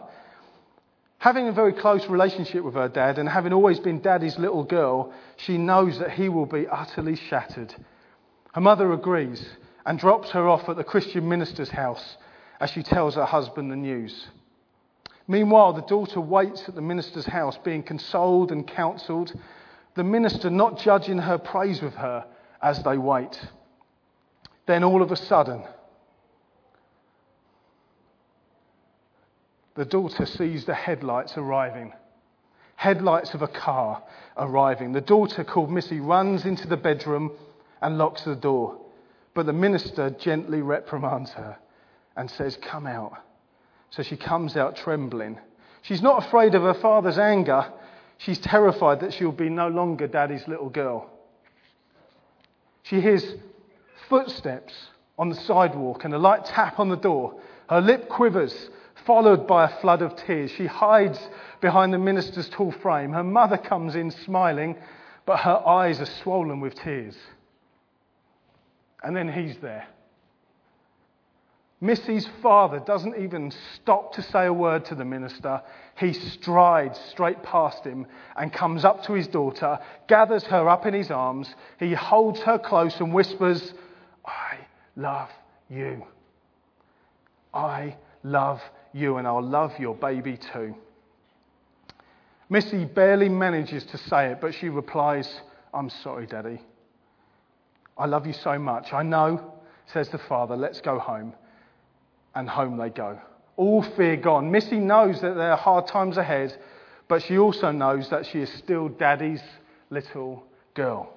Having 1.18 1.48
a 1.48 1.52
very 1.52 1.72
close 1.72 2.06
relationship 2.06 2.62
with 2.62 2.74
her 2.74 2.88
dad 2.88 3.18
and 3.18 3.28
having 3.28 3.52
always 3.52 3.80
been 3.80 4.00
daddy's 4.00 4.38
little 4.38 4.62
girl, 4.62 5.12
she 5.38 5.58
knows 5.58 5.98
that 5.98 6.12
he 6.12 6.28
will 6.28 6.46
be 6.46 6.68
utterly 6.68 7.16
shattered. 7.16 7.74
Her 8.56 8.62
mother 8.62 8.90
agrees 8.94 9.46
and 9.84 9.98
drops 9.98 10.30
her 10.30 10.48
off 10.48 10.66
at 10.70 10.76
the 10.76 10.82
Christian 10.82 11.28
minister's 11.28 11.68
house 11.68 12.16
as 12.58 12.70
she 12.70 12.82
tells 12.82 13.14
her 13.16 13.26
husband 13.26 13.70
the 13.70 13.76
news. 13.76 14.28
Meanwhile, 15.28 15.74
the 15.74 15.82
daughter 15.82 16.22
waits 16.22 16.66
at 16.66 16.74
the 16.74 16.80
minister's 16.80 17.26
house, 17.26 17.58
being 17.62 17.82
consoled 17.82 18.50
and 18.50 18.66
counselled, 18.66 19.38
the 19.94 20.04
minister 20.04 20.48
not 20.48 20.78
judging 20.78 21.18
her 21.18 21.36
praise 21.36 21.82
with 21.82 21.96
her 21.96 22.24
as 22.62 22.82
they 22.82 22.96
wait. 22.96 23.38
Then 24.64 24.82
all 24.84 25.02
of 25.02 25.12
a 25.12 25.16
sudden, 25.16 25.62
the 29.74 29.84
daughter 29.84 30.24
sees 30.24 30.64
the 30.64 30.72
headlights 30.72 31.36
arriving. 31.36 31.92
Headlights 32.76 33.34
of 33.34 33.42
a 33.42 33.48
car 33.48 34.02
arriving. 34.38 34.92
The 34.92 35.02
daughter, 35.02 35.44
called 35.44 35.70
Missy, 35.70 36.00
runs 36.00 36.46
into 36.46 36.66
the 36.66 36.78
bedroom 36.78 37.32
and 37.82 37.98
locks 37.98 38.22
the 38.24 38.36
door. 38.36 38.78
But 39.34 39.46
the 39.46 39.52
minister 39.52 40.10
gently 40.10 40.62
reprimands 40.62 41.32
her 41.32 41.58
and 42.16 42.30
says, 42.30 42.56
Come 42.62 42.86
out. 42.86 43.18
So 43.90 44.02
she 44.02 44.16
comes 44.16 44.56
out 44.56 44.76
trembling. 44.76 45.38
She's 45.82 46.02
not 46.02 46.26
afraid 46.26 46.54
of 46.54 46.62
her 46.62 46.74
father's 46.74 47.18
anger. 47.18 47.72
She's 48.18 48.38
terrified 48.38 49.00
that 49.00 49.12
she'll 49.12 49.32
be 49.32 49.48
no 49.48 49.68
longer 49.68 50.06
daddy's 50.06 50.48
little 50.48 50.70
girl. 50.70 51.10
She 52.82 53.00
hears 53.00 53.34
footsteps 54.08 54.72
on 55.18 55.28
the 55.28 55.34
sidewalk 55.34 56.04
and 56.04 56.14
a 56.14 56.18
light 56.18 56.44
tap 56.44 56.78
on 56.78 56.88
the 56.88 56.96
door. 56.96 57.40
Her 57.68 57.80
lip 57.80 58.08
quivers, 58.08 58.70
followed 59.04 59.46
by 59.46 59.64
a 59.64 59.80
flood 59.80 60.02
of 60.02 60.16
tears. 60.16 60.50
She 60.50 60.66
hides 60.66 61.18
behind 61.60 61.92
the 61.92 61.98
minister's 61.98 62.48
tall 62.48 62.72
frame. 62.72 63.12
Her 63.12 63.24
mother 63.24 63.56
comes 63.58 63.94
in 63.94 64.10
smiling, 64.10 64.76
but 65.24 65.40
her 65.40 65.62
eyes 65.66 66.00
are 66.00 66.06
swollen 66.06 66.60
with 66.60 66.74
tears. 66.74 67.16
And 69.02 69.14
then 69.14 69.28
he's 69.32 69.56
there. 69.58 69.86
Missy's 71.80 72.26
father 72.42 72.80
doesn't 72.80 73.18
even 73.18 73.52
stop 73.74 74.14
to 74.14 74.22
say 74.22 74.46
a 74.46 74.52
word 74.52 74.86
to 74.86 74.94
the 74.94 75.04
minister. 75.04 75.60
He 75.98 76.14
strides 76.14 76.98
straight 77.10 77.42
past 77.42 77.84
him 77.84 78.06
and 78.34 78.50
comes 78.50 78.84
up 78.84 79.02
to 79.04 79.12
his 79.12 79.28
daughter, 79.28 79.78
gathers 80.08 80.44
her 80.44 80.68
up 80.70 80.86
in 80.86 80.94
his 80.94 81.10
arms. 81.10 81.54
He 81.78 81.92
holds 81.92 82.40
her 82.40 82.58
close 82.58 82.98
and 82.98 83.12
whispers, 83.12 83.74
I 84.24 84.56
love 84.96 85.28
you. 85.68 86.06
I 87.52 87.96
love 88.22 88.62
you, 88.94 89.18
and 89.18 89.26
I'll 89.26 89.42
love 89.42 89.72
your 89.78 89.94
baby 89.94 90.38
too. 90.52 90.74
Missy 92.48 92.86
barely 92.86 93.28
manages 93.28 93.84
to 93.84 93.98
say 93.98 94.28
it, 94.28 94.40
but 94.40 94.54
she 94.54 94.70
replies, 94.70 95.28
I'm 95.74 95.90
sorry, 95.90 96.26
Daddy. 96.26 96.60
I 97.98 98.06
love 98.06 98.26
you 98.26 98.32
so 98.32 98.58
much. 98.58 98.92
I 98.92 99.02
know, 99.02 99.54
says 99.86 100.08
the 100.08 100.18
father, 100.18 100.56
let's 100.56 100.80
go 100.80 100.98
home. 100.98 101.32
And 102.34 102.48
home 102.48 102.76
they 102.76 102.90
go. 102.90 103.18
All 103.56 103.82
fear 103.82 104.16
gone. 104.16 104.50
Missy 104.50 104.78
knows 104.78 105.20
that 105.22 105.34
there 105.34 105.50
are 105.50 105.56
hard 105.56 105.86
times 105.86 106.18
ahead, 106.18 106.56
but 107.08 107.22
she 107.22 107.38
also 107.38 107.70
knows 107.70 108.10
that 108.10 108.26
she 108.26 108.40
is 108.40 108.52
still 108.52 108.88
daddy's 108.88 109.42
little 109.88 110.44
girl. 110.74 111.12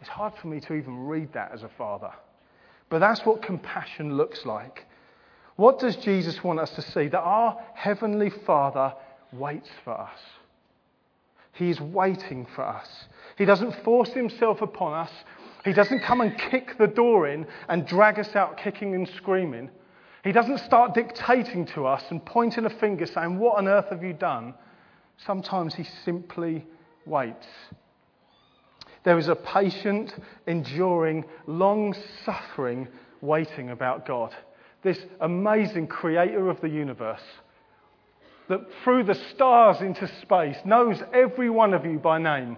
It's 0.00 0.08
hard 0.08 0.32
for 0.40 0.48
me 0.48 0.60
to 0.60 0.74
even 0.74 1.06
read 1.06 1.32
that 1.34 1.52
as 1.52 1.62
a 1.62 1.70
father. 1.76 2.12
But 2.88 3.00
that's 3.00 3.26
what 3.26 3.42
compassion 3.42 4.16
looks 4.16 4.46
like. 4.46 4.86
What 5.56 5.78
does 5.78 5.96
Jesus 5.96 6.42
want 6.42 6.60
us 6.60 6.70
to 6.70 6.82
see? 6.82 7.08
That 7.08 7.20
our 7.20 7.58
Heavenly 7.74 8.30
Father 8.30 8.94
waits 9.32 9.68
for 9.84 9.92
us. 9.92 10.20
He 11.52 11.68
is 11.68 11.80
waiting 11.80 12.46
for 12.54 12.62
us. 12.64 12.88
He 13.36 13.44
doesn't 13.44 13.84
force 13.84 14.10
Himself 14.10 14.62
upon 14.62 14.94
us. 14.94 15.10
He 15.64 15.72
doesn't 15.72 16.00
come 16.00 16.20
and 16.20 16.38
kick 16.38 16.78
the 16.78 16.86
door 16.86 17.28
in 17.28 17.46
and 17.68 17.86
drag 17.86 18.18
us 18.18 18.34
out 18.34 18.56
kicking 18.56 18.94
and 18.94 19.08
screaming. 19.08 19.70
He 20.24 20.32
doesn't 20.32 20.58
start 20.58 20.94
dictating 20.94 21.66
to 21.66 21.86
us 21.86 22.02
and 22.10 22.24
pointing 22.24 22.64
a 22.64 22.70
finger 22.70 23.06
saying, 23.06 23.38
What 23.38 23.58
on 23.58 23.68
earth 23.68 23.86
have 23.90 24.02
you 24.02 24.12
done? 24.12 24.54
Sometimes 25.26 25.74
He 25.74 25.84
simply 26.04 26.66
waits. 27.06 27.46
There 29.04 29.18
is 29.18 29.28
a 29.28 29.36
patient, 29.36 30.14
enduring, 30.46 31.24
long 31.46 31.94
suffering 32.24 32.88
waiting 33.20 33.70
about 33.70 34.06
God. 34.06 34.34
This 34.82 34.98
amazing 35.20 35.86
creator 35.86 36.48
of 36.48 36.60
the 36.60 36.68
universe 36.68 37.22
that 38.48 38.60
threw 38.82 39.02
the 39.04 39.14
stars 39.14 39.80
into 39.80 40.08
space 40.22 40.56
knows 40.64 41.02
every 41.12 41.50
one 41.50 41.74
of 41.74 41.84
you 41.84 41.98
by 41.98 42.18
name. 42.18 42.56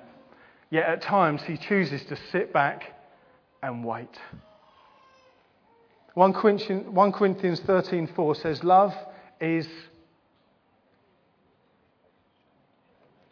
Yet 0.70 0.86
at 0.86 1.02
times 1.02 1.42
he 1.42 1.56
chooses 1.56 2.04
to 2.04 2.16
sit 2.30 2.52
back 2.52 2.94
and 3.62 3.84
wait. 3.84 4.18
1 6.14 6.32
Corinthians, 6.32 7.60
13:4 7.60 8.34
says, 8.36 8.64
"Love 8.64 8.94
is 9.40 9.68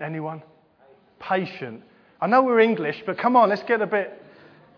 anyone 0.01 0.43
patient." 1.19 1.83
I 2.21 2.27
know 2.27 2.43
we're 2.43 2.61
English, 2.61 3.03
but 3.07 3.19
come 3.19 3.37
on, 3.37 3.49
let's 3.49 3.63
get 3.63 3.83
a 3.83 3.87
bit 3.87 4.23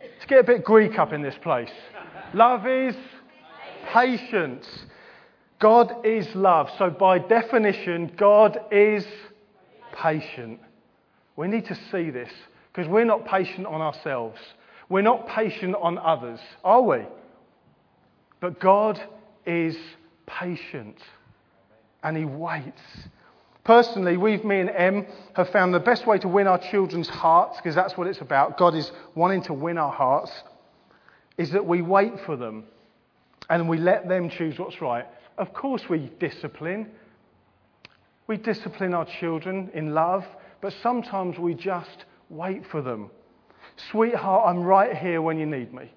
let's 0.01 0.27
get 0.27 0.41
a 0.41 0.45
bit 0.45 0.65
Greek 0.65 0.99
up 0.99 1.13
in 1.13 1.23
this 1.23 1.37
place. 1.39 1.73
Love 2.35 2.67
is 2.67 2.97
patience. 3.87 4.87
God 5.59 6.07
is 6.07 6.35
love. 6.35 6.71
So 6.79 6.91
by 6.91 7.19
definition, 7.19 8.13
God 8.17 8.61
is 8.71 9.07
patient. 9.93 10.61
We 11.37 11.49
need 11.49 11.67
to 11.67 11.75
see 11.75 12.11
this 12.11 12.31
because 12.73 12.89
we're 12.89 13.05
not 13.05 13.27
patient 13.27 13.67
on 13.67 13.81
ourselves. 13.81 14.39
We're 14.89 15.03
not 15.03 15.29
patient 15.29 15.77
on 15.81 15.99
others, 15.99 16.41
are 16.65 16.83
we? 16.83 16.99
But 18.41 18.61
God 18.61 19.01
is 19.47 19.77
patient 20.27 20.97
and 22.03 22.17
He 22.17 22.25
waits. 22.25 22.81
Personally, 23.65 24.17
we've, 24.17 24.45
me 24.45 24.61
and 24.61 24.71
Em, 24.71 25.07
have 25.35 25.51
found 25.51 25.75
the 25.75 25.81
best 25.81 26.07
way 26.07 26.19
to 26.19 26.29
win 26.29 26.47
our 26.47 26.59
children's 26.71 27.09
hearts, 27.09 27.59
because 27.59 27.75
that's 27.75 27.97
what 27.97 28.07
it's 28.07 28.21
about. 28.21 28.57
God 28.57 28.75
is 28.75 28.91
wanting 29.15 29.43
to 29.45 29.53
win 29.53 29.77
our 29.79 29.93
hearts, 29.93 30.33
is 31.37 31.51
that 31.53 31.65
we 31.65 31.83
wait 31.83 32.13
for 32.25 32.37
them 32.37 32.65
and 33.49 33.69
we 33.69 33.79
let 33.79 34.09
them 34.09 34.31
choose 34.31 34.59
what's 34.59 34.81
right. 34.81 35.05
Of 35.37 35.53
course, 35.53 35.83
we 35.89 36.11
discipline. 36.19 36.89
We 38.27 38.37
discipline 38.37 38.95
our 38.95 39.07
children 39.21 39.71
in 39.75 39.93
love, 39.93 40.25
but 40.61 40.73
sometimes 40.83 41.39
we 41.39 41.55
just 41.55 42.05
wait 42.31 42.63
for 42.71 42.81
them. 42.81 43.11
Sweetheart, 43.91 44.45
I'm 44.49 44.63
right 44.63 44.97
here 44.97 45.21
when 45.21 45.39
you 45.39 45.47
need 45.47 45.75
me. 45.75 45.93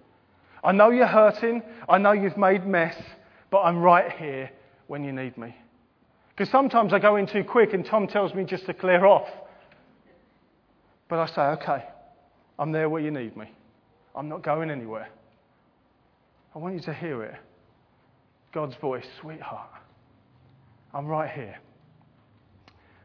I 0.63 0.72
know 0.72 0.90
you're 0.90 1.08
hurting. 1.08 1.62
I 1.88 1.98
know 1.98 2.12
you've 2.12 2.38
made 2.38 2.66
mess, 2.66 2.96
but 3.50 3.62
I'm 3.62 3.80
right 3.80 4.12
here 4.12 4.50
when 4.88 5.04
you 5.04 5.13
need 5.13 5.38
me. 5.38 5.56
Because 6.30 6.52
sometimes 6.52 6.94
I 6.94 7.00
go 7.00 7.16
in 7.18 7.28
too 7.28 7.44
quick 7.44 7.74
and 7.74 7.86
Tom 7.86 8.08
tells 8.08 8.34
me 8.34 8.44
just 8.44 8.66
to 8.66 8.74
clear 8.74 9.06
off. 9.06 9.28
But 11.08 11.20
I 11.20 11.25
say, 11.28 11.42
okay, 11.62 11.86
I'm 12.58 12.72
there 12.72 12.90
where 12.90 13.02
you 13.02 13.12
need 13.12 13.38
me. 13.38 13.52
I'm 14.16 14.30
not 14.30 14.42
going 14.42 14.72
anywhere. 14.72 15.10
I 16.56 16.60
want 16.60 16.75
you 16.75 16.82
to 16.82 16.94
hear 16.94 17.24
it. 17.24 17.36
God's 18.54 18.75
voice, 18.75 19.06
sweetheart, 19.20 19.70
I'm 20.94 21.08
right 21.08 21.30
here. 21.30 21.58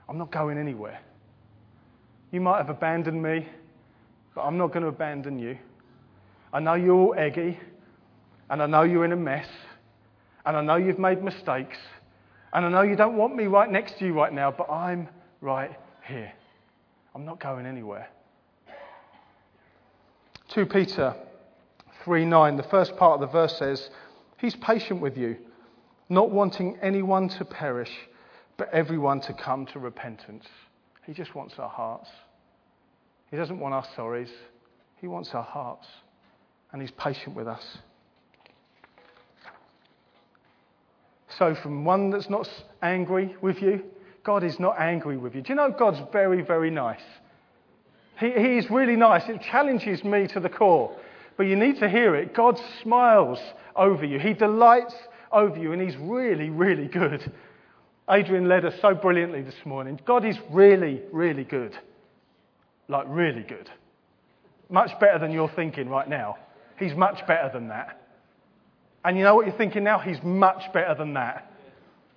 I'm 0.09 0.19
not 0.19 0.31
going 0.31 0.59
anywhere. 0.59 1.01
You 2.31 2.41
might 2.41 2.59
have 2.59 2.69
abandoned 2.69 3.23
me, 3.23 3.49
but 4.35 4.43
I'm 4.43 4.59
not 4.59 4.69
going 4.69 4.83
to 4.83 4.89
abandon 4.89 5.39
you. 5.39 5.59
I 6.53 6.61
know 6.61 6.75
you're 6.75 6.95
all 6.95 7.15
eggy, 7.17 7.59
and 8.51 8.63
I 8.63 8.67
know 8.67 8.83
you're 8.83 9.05
in 9.05 9.13
a 9.13 9.17
mess, 9.17 9.49
and 10.45 10.57
I 10.57 10.61
know 10.61 10.77
you've 10.77 10.99
made 10.99 11.23
mistakes, 11.23 11.77
and 12.53 12.65
I 12.65 12.69
know 12.69 12.83
you 12.83 12.97
don't 12.97 13.17
want 13.17 13.37
me 13.37 13.45
right 13.45 13.71
next 13.71 13.99
to 13.99 14.07
you 14.07 14.13
right 14.13 14.33
now, 14.33 14.51
but 14.51 14.71
I'm 14.71 15.09
right 15.41 15.71
here. 16.07 16.33
I'm 17.15 17.25
not 17.25 17.41
going 17.41 17.67
anywhere. 17.67 18.09
2 20.49 20.67
Peter 20.67 21.15
3 22.05 22.25
9, 22.25 22.57
the 22.57 22.63
first 22.65 22.97
part 22.97 23.15
of 23.15 23.21
the 23.21 23.33
verse 23.33 23.59
says, 23.59 23.91
He's 24.39 24.57
patient 24.57 25.01
with 25.01 25.17
you, 25.17 25.37
not 26.09 26.31
wanting 26.31 26.79
anyone 26.81 27.29
to 27.31 27.45
perish, 27.45 27.91
but 28.57 28.73
everyone 28.73 29.21
to 29.23 29.35
come 29.35 29.67
to 29.67 29.79
repentance. 29.79 30.47
He 31.09 31.15
just 31.15 31.35
wants 31.35 31.55
our 31.59 31.71
hearts. 31.71 32.11
He 33.31 33.39
doesn't 33.39 33.59
want 33.59 33.73
our 33.73 33.87
sorries, 33.97 34.29
He 35.01 35.09
wants 35.09 35.31
our 35.33 35.43
hearts. 35.43 35.87
And 36.71 36.83
He's 36.83 36.91
patient 36.91 37.35
with 37.35 37.49
us. 37.49 37.79
So, 41.39 41.55
from 41.55 41.87
one 41.87 42.11
that's 42.11 42.29
not 42.29 42.47
angry 42.83 43.35
with 43.41 43.63
you, 43.63 43.85
God 44.23 44.45
is 44.45 44.61
not 44.61 44.79
angry 44.79 45.17
with 45.17 45.35
you. 45.35 45.41
Do 45.41 45.49
you 45.49 45.55
know 45.55 45.71
God's 45.77 46.01
very, 46.13 46.43
very 46.43 46.71
nice? 46.71 47.01
He, 48.21 48.31
he 48.33 48.59
is 48.59 48.69
really 48.71 48.97
nice. 48.97 49.23
It 49.31 49.41
challenges 49.41 50.05
me 50.05 50.27
to 50.27 50.41
the 50.41 50.51
core. 50.51 50.95
But 51.39 51.45
you 51.45 51.57
need 51.57 51.79
to 51.79 51.89
hear 51.89 52.17
it. 52.17 52.35
God 52.35 52.61
smiles 52.83 53.39
over 53.75 54.05
you, 54.05 54.19
He 54.19 54.35
delights 54.35 54.95
over 55.33 55.57
you, 55.57 55.73
and 55.73 55.81
He's 55.81 55.97
really, 55.97 56.51
really 56.51 56.87
good. 56.87 57.33
Adrian 58.11 58.49
led 58.49 58.65
us 58.65 58.75
so 58.81 58.95
brilliantly 58.95 59.43
this 59.43 59.55
morning. 59.65 60.01
God 60.07 60.25
is 60.25 60.37
really, 60.51 61.03
really 61.13 61.45
good. 61.45 61.77
Like, 62.89 63.07
really 63.09 63.43
good. 63.43 63.69
Much 64.71 64.99
better 64.99 65.19
than 65.19 65.31
you're 65.31 65.51
thinking 65.55 65.89
right 65.89 66.09
now. 66.09 66.37
He's 66.79 66.95
much 66.95 67.27
better 67.27 67.51
than 67.53 67.69
that. 67.69 68.01
And 69.05 69.17
you 69.17 69.25
know 69.25 69.35
what 69.35 69.47
you're 69.47 69.57
thinking 69.57 69.85
now? 69.85 69.99
He's 69.99 70.23
much 70.23 70.73
better 70.73 70.95
than 70.95 71.15
that. 71.15 71.53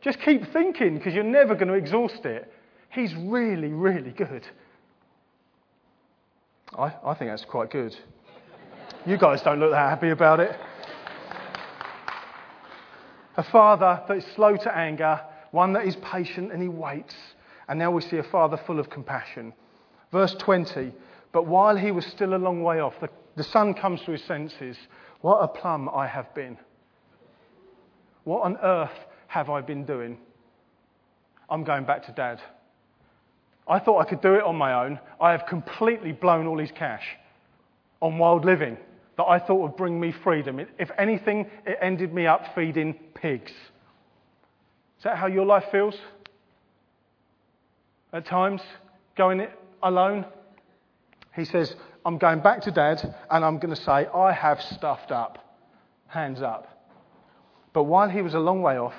Just 0.02 0.20
keep 0.22 0.52
thinking 0.52 0.98
because 0.98 1.14
you're 1.14 1.24
never 1.24 1.56
going 1.56 1.68
to 1.68 1.74
exhaust 1.74 2.26
it. 2.26 2.52
He's 2.90 3.14
really, 3.16 3.70
really 3.70 4.12
good. 4.12 4.46
I, 6.78 6.94
I 7.04 7.14
think 7.16 7.32
that's 7.32 7.46
quite 7.46 7.70
good. 7.70 7.96
You 9.06 9.18
guys 9.18 9.42
don't 9.42 9.60
look 9.60 9.72
that 9.72 9.90
happy 9.90 10.10
about 10.10 10.40
it. 10.40 10.56
A 13.38 13.44
father 13.44 14.02
that 14.08 14.18
is 14.18 14.26
slow 14.36 14.56
to 14.58 14.78
anger, 14.78 15.22
one 15.52 15.74
that 15.74 15.86
is 15.86 15.96
patient 15.98 16.52
and 16.52 16.62
he 16.62 16.68
waits. 16.68 17.16
And 17.68 17.78
now 17.78 17.92
we 17.92 18.02
see 18.02 18.18
a 18.18 18.24
father 18.24 18.58
full 18.66 18.80
of 18.80 18.90
compassion. 18.90 19.54
Verse 20.12 20.36
20 20.40 20.92
But 21.32 21.46
while 21.46 21.76
he 21.76 21.92
was 21.92 22.06
still 22.06 22.34
a 22.34 22.38
long 22.38 22.64
way 22.64 22.80
off, 22.80 22.94
the, 23.00 23.10
the 23.36 23.44
son 23.44 23.74
comes 23.74 24.02
to 24.02 24.12
his 24.12 24.24
senses. 24.24 24.78
What 25.22 25.38
a 25.38 25.48
plum 25.48 25.90
I 25.90 26.08
have 26.08 26.34
been. 26.34 26.58
What 28.24 28.44
on 28.44 28.58
earth 28.58 28.98
have 29.28 29.50
I 29.50 29.62
been 29.62 29.86
doing? 29.86 30.18
I'm 31.50 31.64
going 31.64 31.86
back 31.86 32.06
to 32.06 32.12
dad. 32.12 32.42
I 33.68 33.80
thought 33.80 34.00
I 34.00 34.10
could 34.10 34.22
do 34.22 34.34
it 34.34 34.44
on 34.44 34.56
my 34.56 34.86
own. 34.86 35.00
I 35.20 35.32
have 35.32 35.46
completely 35.46 36.12
blown 36.12 36.48
all 36.48 36.58
his 36.58 36.72
cash 36.72 37.06
on 38.02 38.18
wild 38.18 38.46
living 38.46 38.78
that 39.18 39.26
I 39.26 39.40
thought 39.40 39.62
would 39.62 39.76
bring 39.76 40.00
me 40.00 40.12
freedom. 40.12 40.60
If 40.80 40.92
anything, 40.98 41.50
it 41.66 41.78
ended 41.82 42.14
me 42.14 42.26
up 42.26 42.56
feeding 42.56 42.94
pigs. 43.14 43.52
Is 45.02 45.06
that 45.06 45.18
how 45.18 45.26
your 45.26 45.48
life 45.48 45.64
feels? 45.72 45.96
At 48.14 48.28
times, 48.28 48.62
going 49.18 49.40
it 49.40 49.50
alone? 49.82 50.26
He 51.36 51.44
says, 51.44 51.74
I'm 52.06 52.20
going 52.20 52.42
back 52.42 52.62
to 52.62 52.72
dad 52.72 53.02
and 53.32 53.44
I'm 53.44 53.58
going 53.58 53.74
to 53.74 53.82
say, 53.82 54.06
I 54.06 54.32
have 54.32 54.62
stuffed 54.62 55.10
up. 55.10 55.40
Hands 56.06 56.40
up. 56.44 56.86
But 57.74 57.86
while 57.86 58.10
he 58.10 58.22
was 58.22 58.36
a 58.36 58.40
long 58.40 58.62
way 58.62 58.78
off, 58.78 58.94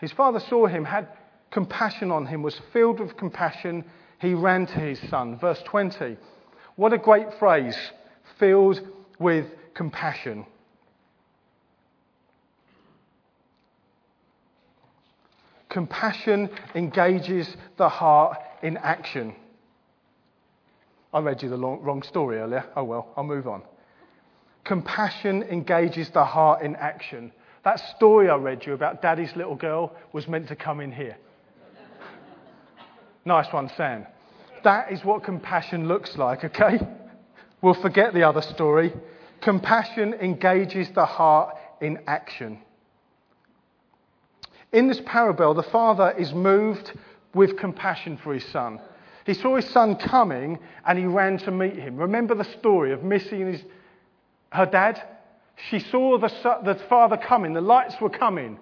his 0.00 0.10
father 0.10 0.40
saw 0.40 0.66
him, 0.66 0.84
had 0.84 1.06
compassion 1.52 2.10
on 2.10 2.26
him, 2.26 2.42
was 2.42 2.60
filled 2.72 2.98
with 2.98 3.16
compassion. 3.16 3.84
He 4.20 4.34
ran 4.34 4.66
to 4.66 4.80
his 4.80 4.98
son. 5.08 5.38
Verse 5.38 5.62
20. 5.66 6.16
What 6.74 6.92
a 6.92 6.98
great 6.98 7.28
phrase. 7.38 7.78
Filled 8.40 8.80
with 9.20 9.46
compassion. 9.74 10.46
Compassion 15.68 16.50
engages 16.74 17.56
the 17.76 17.88
heart 17.88 18.38
in 18.62 18.76
action. 18.78 19.34
I 21.12 21.20
read 21.20 21.42
you 21.42 21.48
the 21.48 21.56
long, 21.56 21.82
wrong 21.82 22.02
story 22.02 22.38
earlier. 22.38 22.64
Oh 22.76 22.84
well, 22.84 23.12
I'll 23.16 23.24
move 23.24 23.46
on. 23.46 23.62
Compassion 24.64 25.42
engages 25.44 26.10
the 26.10 26.24
heart 26.24 26.62
in 26.62 26.76
action. 26.76 27.32
That 27.64 27.80
story 27.96 28.28
I 28.28 28.36
read 28.36 28.66
you 28.66 28.72
about 28.72 29.02
daddy's 29.02 29.34
little 29.34 29.56
girl 29.56 29.94
was 30.12 30.28
meant 30.28 30.48
to 30.48 30.56
come 30.56 30.80
in 30.80 30.92
here. 30.92 31.16
nice 33.24 33.52
one, 33.52 33.70
Sam. 33.76 34.06
That 34.64 34.92
is 34.92 35.04
what 35.04 35.24
compassion 35.24 35.88
looks 35.88 36.16
like, 36.16 36.44
okay? 36.44 36.78
We'll 37.62 37.80
forget 37.80 38.14
the 38.14 38.22
other 38.22 38.42
story. 38.42 38.92
Compassion 39.40 40.14
engages 40.14 40.88
the 40.94 41.06
heart 41.06 41.56
in 41.80 41.98
action. 42.06 42.60
In 44.72 44.86
this 44.86 45.00
parable, 45.06 45.54
the 45.54 45.62
father 45.62 46.14
is 46.18 46.32
moved 46.32 46.92
with 47.34 47.56
compassion 47.56 48.18
for 48.18 48.34
his 48.34 48.44
son. 48.46 48.80
He 49.24 49.34
saw 49.34 49.56
his 49.56 49.68
son 49.70 49.96
coming 49.96 50.58
and 50.86 50.98
he 50.98 51.04
ran 51.04 51.38
to 51.38 51.50
meet 51.50 51.76
him. 51.76 51.96
Remember 51.96 52.34
the 52.34 52.44
story 52.44 52.92
of 52.92 53.02
Missy 53.02 53.42
and 53.42 53.54
his, 53.54 53.64
her 54.50 54.66
dad? 54.66 55.02
She 55.70 55.80
saw 55.80 56.18
the, 56.18 56.28
the 56.64 56.76
father 56.88 57.16
coming, 57.16 57.52
the 57.52 57.60
lights 57.60 58.00
were 58.00 58.10
coming, 58.10 58.58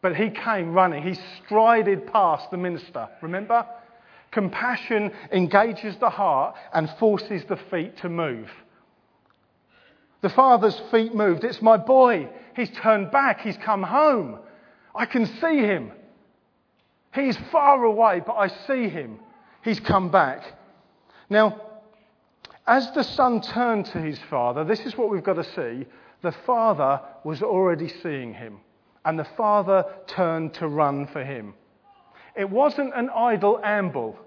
but 0.00 0.16
he 0.16 0.30
came 0.30 0.72
running. 0.72 1.02
He 1.02 1.18
strided 1.44 2.06
past 2.06 2.50
the 2.50 2.56
minister. 2.56 3.08
Remember? 3.20 3.66
Compassion 4.32 5.12
engages 5.30 5.96
the 5.96 6.10
heart 6.10 6.56
and 6.72 6.90
forces 6.98 7.44
the 7.48 7.58
feet 7.70 7.98
to 7.98 8.08
move. 8.08 8.50
The 10.22 10.30
father's 10.30 10.80
feet 10.90 11.14
moved. 11.14 11.44
It's 11.44 11.60
my 11.60 11.76
boy. 11.76 12.28
He's 12.56 12.70
turned 12.70 13.10
back. 13.10 13.40
He's 13.40 13.58
come 13.58 13.82
home. 13.82 14.38
I 14.94 15.06
can 15.06 15.26
see 15.26 15.58
him. 15.58 15.92
He's 17.14 17.36
far 17.50 17.82
away, 17.84 18.20
but 18.26 18.34
I 18.34 18.48
see 18.66 18.88
him. 18.88 19.18
He's 19.62 19.80
come 19.80 20.10
back. 20.10 20.42
Now, 21.28 21.60
as 22.66 22.90
the 22.92 23.02
son 23.02 23.40
turned 23.40 23.86
to 23.86 23.98
his 23.98 24.18
father, 24.30 24.64
this 24.64 24.80
is 24.80 24.96
what 24.96 25.10
we've 25.10 25.24
got 25.24 25.34
to 25.34 25.44
see. 25.44 25.86
The 26.22 26.32
father 26.46 27.00
was 27.24 27.42
already 27.42 27.88
seeing 28.02 28.34
him, 28.34 28.58
and 29.04 29.18
the 29.18 29.26
father 29.36 29.84
turned 30.06 30.54
to 30.54 30.68
run 30.68 31.06
for 31.08 31.24
him. 31.24 31.54
It 32.36 32.48
wasn't 32.48 32.94
an 32.94 33.10
idle 33.10 33.60
amble, 33.62 34.18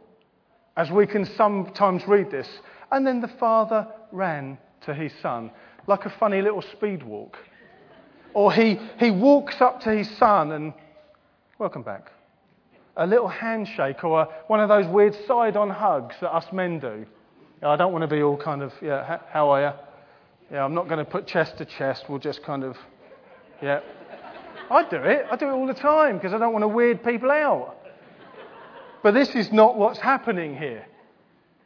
as 0.78 0.92
we 0.92 1.08
can 1.08 1.26
sometimes 1.26 2.08
read 2.08 2.30
this. 2.30 2.48
And 2.92 3.08
then 3.08 3.22
the 3.22 3.28
father 3.28 3.88
ran 4.12 4.58
to 4.82 4.94
his 4.94 5.12
son, 5.22 5.52
like 5.88 6.06
a 6.06 6.10
funny 6.10 6.42
little 6.42 6.62
speed 6.62 7.04
walk. 7.04 7.38
Or 8.36 8.52
he, 8.52 8.78
he 9.00 9.12
walks 9.12 9.62
up 9.62 9.80
to 9.82 9.92
his 9.92 10.10
son 10.18 10.52
and, 10.52 10.74
welcome 11.58 11.84
back. 11.84 12.12
A 12.98 13.08
little 13.08 13.30
handshake 13.30 14.04
or 14.04 14.22
a, 14.22 14.26
one 14.48 14.60
of 14.60 14.68
those 14.68 14.86
weird 14.88 15.16
side 15.26 15.56
on 15.56 15.70
hugs 15.70 16.16
that 16.20 16.36
us 16.36 16.46
men 16.52 16.80
do. 16.80 17.06
I 17.64 17.78
don't 17.78 17.94
want 17.94 18.02
to 18.04 18.14
be 18.14 18.22
all 18.22 18.36
kind 18.36 18.62
of, 18.62 18.74
yeah, 18.82 19.20
how 19.32 19.50
are 19.52 19.62
you? 19.62 19.72
Yeah, 20.52 20.66
I'm 20.66 20.74
not 20.74 20.90
going 20.90 21.04
to 21.04 21.10
put 21.10 21.26
chest 21.26 21.58
to 21.60 21.66
chest. 21.66 22.10
We'll 22.10 22.20
just 22.20 22.44
kind 22.44 22.66
of, 22.66 22.78
yeah. 23.62 23.80
I 24.70 24.84
do 24.84 24.98
it. 24.98 25.26
I 25.32 25.38
do 25.38 25.48
it 25.48 25.52
all 25.52 25.66
the 25.66 25.74
time 25.74 26.18
because 26.18 26.34
I 26.34 26.38
don't 26.38 26.52
want 26.52 26.64
to 26.64 26.68
weird 26.68 27.06
people 27.06 27.32
out. 27.32 27.78
But 29.02 29.14
this 29.14 29.30
is 29.30 29.54
not 29.54 29.78
what's 29.78 30.00
happening 30.00 30.58
here. 30.58 30.86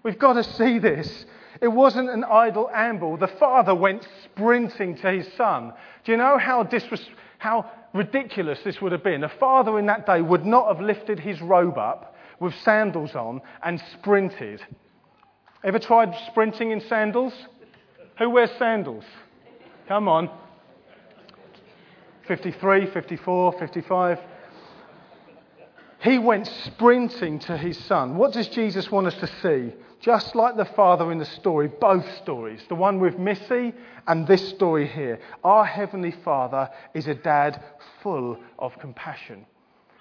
We've 0.04 0.20
got 0.20 0.34
to 0.34 0.44
see 0.44 0.78
this. 0.78 1.26
It 1.62 1.68
wasn't 1.68 2.10
an 2.10 2.24
idle 2.24 2.70
amble. 2.74 3.18
The 3.18 3.28
father 3.28 3.76
went 3.76 4.08
sprinting 4.24 4.96
to 4.98 5.12
his 5.12 5.28
son. 5.34 5.74
Do 6.06 6.12
you 6.12 6.18
know 6.18 6.38
how, 6.38 6.64
disres- 6.64 7.10
how 7.38 7.70
ridiculous 7.94 8.60
this 8.64 8.82
would 8.82 8.94
have 8.94 9.04
been? 9.04 9.24
A 9.24 9.30
father 9.30 9.78
in 9.78 9.86
that 9.88 10.06
day 10.06 10.22
would 10.22 10.46
not 10.46 10.74
have 10.74 10.82
lifted 10.84 11.20
his 11.20 11.42
robe 11.42 11.78
up 11.78 12.16
with 12.40 12.54
sandals 12.64 13.14
on 13.14 13.42
and 13.62 13.82
sprinted. 13.94 14.62
Ever 15.64 15.80
tried 15.80 16.16
sprinting 16.28 16.72
in 16.72 16.80
sandals? 16.82 17.34
Who 18.18 18.30
wears 18.30 18.52
sandals? 18.58 19.04
Come 19.88 20.08
on. 20.08 20.30
53, 22.28 22.92
54, 22.92 23.60
55. 23.60 24.20
He 26.02 26.18
went 26.18 26.48
sprinting 26.48 27.40
to 27.40 27.58
his 27.58 27.78
son. 27.86 28.16
What 28.16 28.32
does 28.32 28.48
Jesus 28.48 28.90
want 28.90 29.08
us 29.08 29.16
to 29.16 29.28
see? 29.42 29.76
Just 30.00 30.34
like 30.34 30.56
the 30.56 30.66
father 30.66 31.12
in 31.12 31.18
the 31.18 31.26
story, 31.26 31.68
both 31.68 32.06
stories, 32.18 32.62
the 32.70 32.76
one 32.76 33.00
with 33.00 33.20
Missy 33.20 33.74
and 34.08 34.26
this 34.26 34.50
story 34.50 34.88
here. 34.88 35.20
Our 35.44 35.66
Heavenly 35.66 36.16
Father 36.24 36.70
is 36.94 37.08
a 37.08 37.16
dad 37.16 37.62
full 38.02 38.40
of 38.58 38.78
compassion. 38.80 39.46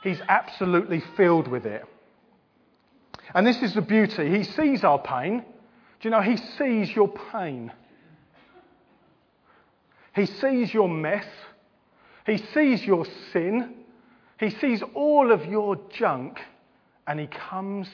He's 0.02 0.20
absolutely 0.28 1.02
filled 1.16 1.48
with 1.48 1.66
it. 1.66 1.84
And 3.34 3.46
this 3.46 3.60
is 3.62 3.74
the 3.74 3.82
beauty. 3.82 4.30
He 4.30 4.44
sees 4.44 4.84
our 4.84 5.00
pain. 5.00 5.44
Do 6.00 6.08
you 6.08 6.10
know, 6.10 6.22
He 6.22 6.36
sees 6.36 6.94
your 6.94 7.12
pain. 7.32 7.72
He 10.14 10.26
sees 10.26 10.72
your 10.72 10.88
mess. 10.88 11.26
He 12.24 12.38
sees 12.54 12.84
your 12.84 13.04
sin. 13.32 13.74
He 14.38 14.50
sees 14.50 14.82
all 14.94 15.32
of 15.32 15.44
your 15.46 15.76
junk. 15.90 16.38
And 17.06 17.18
He 17.18 17.26
comes 17.26 17.88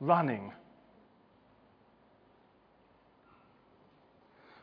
running. 0.00 0.52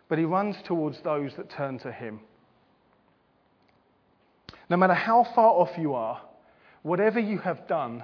But 0.10 0.20
He 0.20 0.26
runs 0.26 0.56
towards 0.64 1.02
those 1.02 1.36
that 1.36 1.50
turn 1.50 1.80
to 1.80 1.92
Him. 1.92 2.22
No 4.70 4.78
matter 4.78 4.94
how 4.94 5.24
far 5.24 5.52
off 5.52 5.78
you 5.78 5.94
are, 5.94 6.22
whatever 6.84 7.20
you 7.20 7.38
have 7.40 7.68
done, 7.68 8.04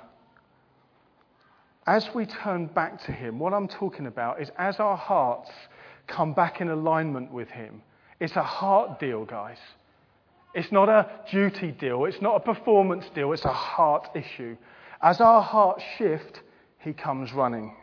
as 1.85 2.07
we 2.13 2.25
turn 2.25 2.67
back 2.67 3.03
to 3.05 3.11
Him, 3.11 3.39
what 3.39 3.53
I'm 3.53 3.67
talking 3.67 4.07
about 4.07 4.41
is 4.41 4.49
as 4.57 4.79
our 4.79 4.95
hearts 4.95 5.49
come 6.07 6.33
back 6.33 6.61
in 6.61 6.69
alignment 6.69 7.31
with 7.31 7.49
Him, 7.49 7.81
it's 8.19 8.35
a 8.35 8.43
heart 8.43 8.99
deal, 8.99 9.25
guys. 9.25 9.57
It's 10.53 10.71
not 10.71 10.87
a 10.87 11.09
duty 11.31 11.71
deal, 11.71 12.05
it's 12.05 12.21
not 12.21 12.35
a 12.35 12.39
performance 12.39 13.05
deal, 13.13 13.33
it's 13.33 13.43
a 13.43 13.51
heart 13.51 14.09
issue. 14.15 14.55
As 15.01 15.19
our 15.19 15.41
hearts 15.41 15.83
shift, 15.97 16.41
He 16.79 16.93
comes 16.93 17.33
running. 17.33 17.75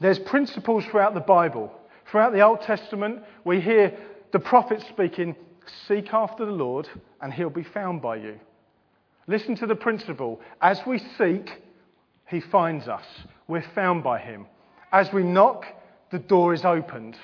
There's 0.00 0.18
principles 0.18 0.84
throughout 0.86 1.14
the 1.14 1.20
Bible. 1.20 1.72
Throughout 2.10 2.32
the 2.32 2.40
Old 2.40 2.60
Testament, 2.62 3.22
we 3.44 3.60
hear 3.60 3.96
the 4.32 4.40
prophets 4.40 4.84
speaking, 4.88 5.36
Seek 5.86 6.12
after 6.12 6.44
the 6.44 6.52
Lord, 6.52 6.88
and 7.20 7.32
He'll 7.32 7.50
be 7.50 7.62
found 7.62 8.02
by 8.02 8.16
you. 8.16 8.40
Listen 9.26 9.54
to 9.56 9.66
the 9.66 9.76
principle. 9.76 10.40
As 10.60 10.80
we 10.84 10.98
seek, 11.16 11.62
he 12.26 12.40
finds 12.40 12.88
us. 12.88 13.04
We're 13.46 13.64
found 13.74 14.02
by 14.02 14.18
him. 14.18 14.46
As 14.92 15.12
we 15.12 15.22
knock, 15.22 15.66
the 16.10 16.18
door 16.18 16.54
is 16.54 16.64
opened. 16.64 17.16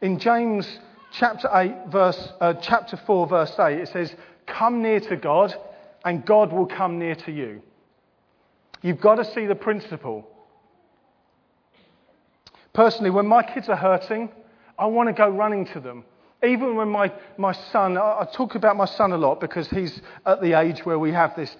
In 0.00 0.18
James 0.18 0.78
chapter 1.12 1.48
8 1.52 1.88
verse 1.88 2.32
uh, 2.40 2.54
chapter 2.54 2.98
4 3.06 3.26
verse 3.26 3.52
8 3.58 3.80
it 3.80 3.88
says, 3.88 4.14
"Come 4.46 4.82
near 4.82 5.00
to 5.00 5.16
God, 5.16 5.54
and 6.04 6.24
God 6.24 6.52
will 6.52 6.66
come 6.66 6.98
near 6.98 7.14
to 7.16 7.32
you." 7.32 7.62
You've 8.82 9.00
got 9.00 9.16
to 9.16 9.24
see 9.24 9.46
the 9.46 9.54
principle. 9.54 10.26
Personally, 12.76 13.08
when 13.08 13.26
my 13.26 13.42
kids 13.42 13.70
are 13.70 13.76
hurting, 13.76 14.28
I 14.78 14.84
want 14.84 15.08
to 15.08 15.14
go 15.14 15.30
running 15.30 15.64
to 15.68 15.80
them. 15.80 16.04
Even 16.44 16.76
when 16.76 16.90
my, 16.90 17.10
my 17.38 17.52
son, 17.72 17.96
I 17.96 18.28
talk 18.34 18.54
about 18.54 18.76
my 18.76 18.84
son 18.84 19.12
a 19.12 19.16
lot 19.16 19.40
because 19.40 19.66
he's 19.70 20.02
at 20.26 20.42
the 20.42 20.52
age 20.52 20.84
where 20.84 20.98
we 20.98 21.10
have 21.10 21.34
this 21.34 21.56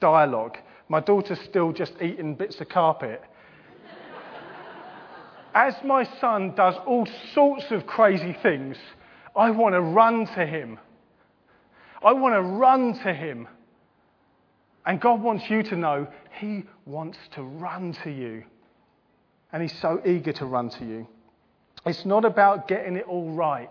dialogue. 0.00 0.58
My 0.88 0.98
daughter's 0.98 1.38
still 1.42 1.70
just 1.70 1.92
eating 2.02 2.34
bits 2.34 2.60
of 2.60 2.68
carpet. 2.68 3.22
As 5.54 5.76
my 5.84 6.02
son 6.20 6.56
does 6.56 6.74
all 6.84 7.06
sorts 7.32 7.70
of 7.70 7.86
crazy 7.86 8.36
things, 8.42 8.76
I 9.36 9.52
want 9.52 9.76
to 9.76 9.80
run 9.80 10.26
to 10.34 10.44
him. 10.44 10.80
I 12.04 12.12
want 12.12 12.34
to 12.34 12.42
run 12.42 12.98
to 13.04 13.14
him. 13.14 13.46
And 14.84 15.00
God 15.00 15.22
wants 15.22 15.48
you 15.48 15.62
to 15.62 15.76
know 15.76 16.08
He 16.40 16.64
wants 16.86 17.18
to 17.36 17.44
run 17.44 17.96
to 18.02 18.10
you. 18.10 18.42
And 19.56 19.62
He's 19.62 19.80
so 19.80 20.02
eager 20.04 20.34
to 20.34 20.44
run 20.44 20.68
to 20.68 20.84
you. 20.84 21.06
It's 21.86 22.04
not 22.04 22.26
about 22.26 22.68
getting 22.68 22.94
it 22.96 23.06
all 23.08 23.30
right. 23.30 23.70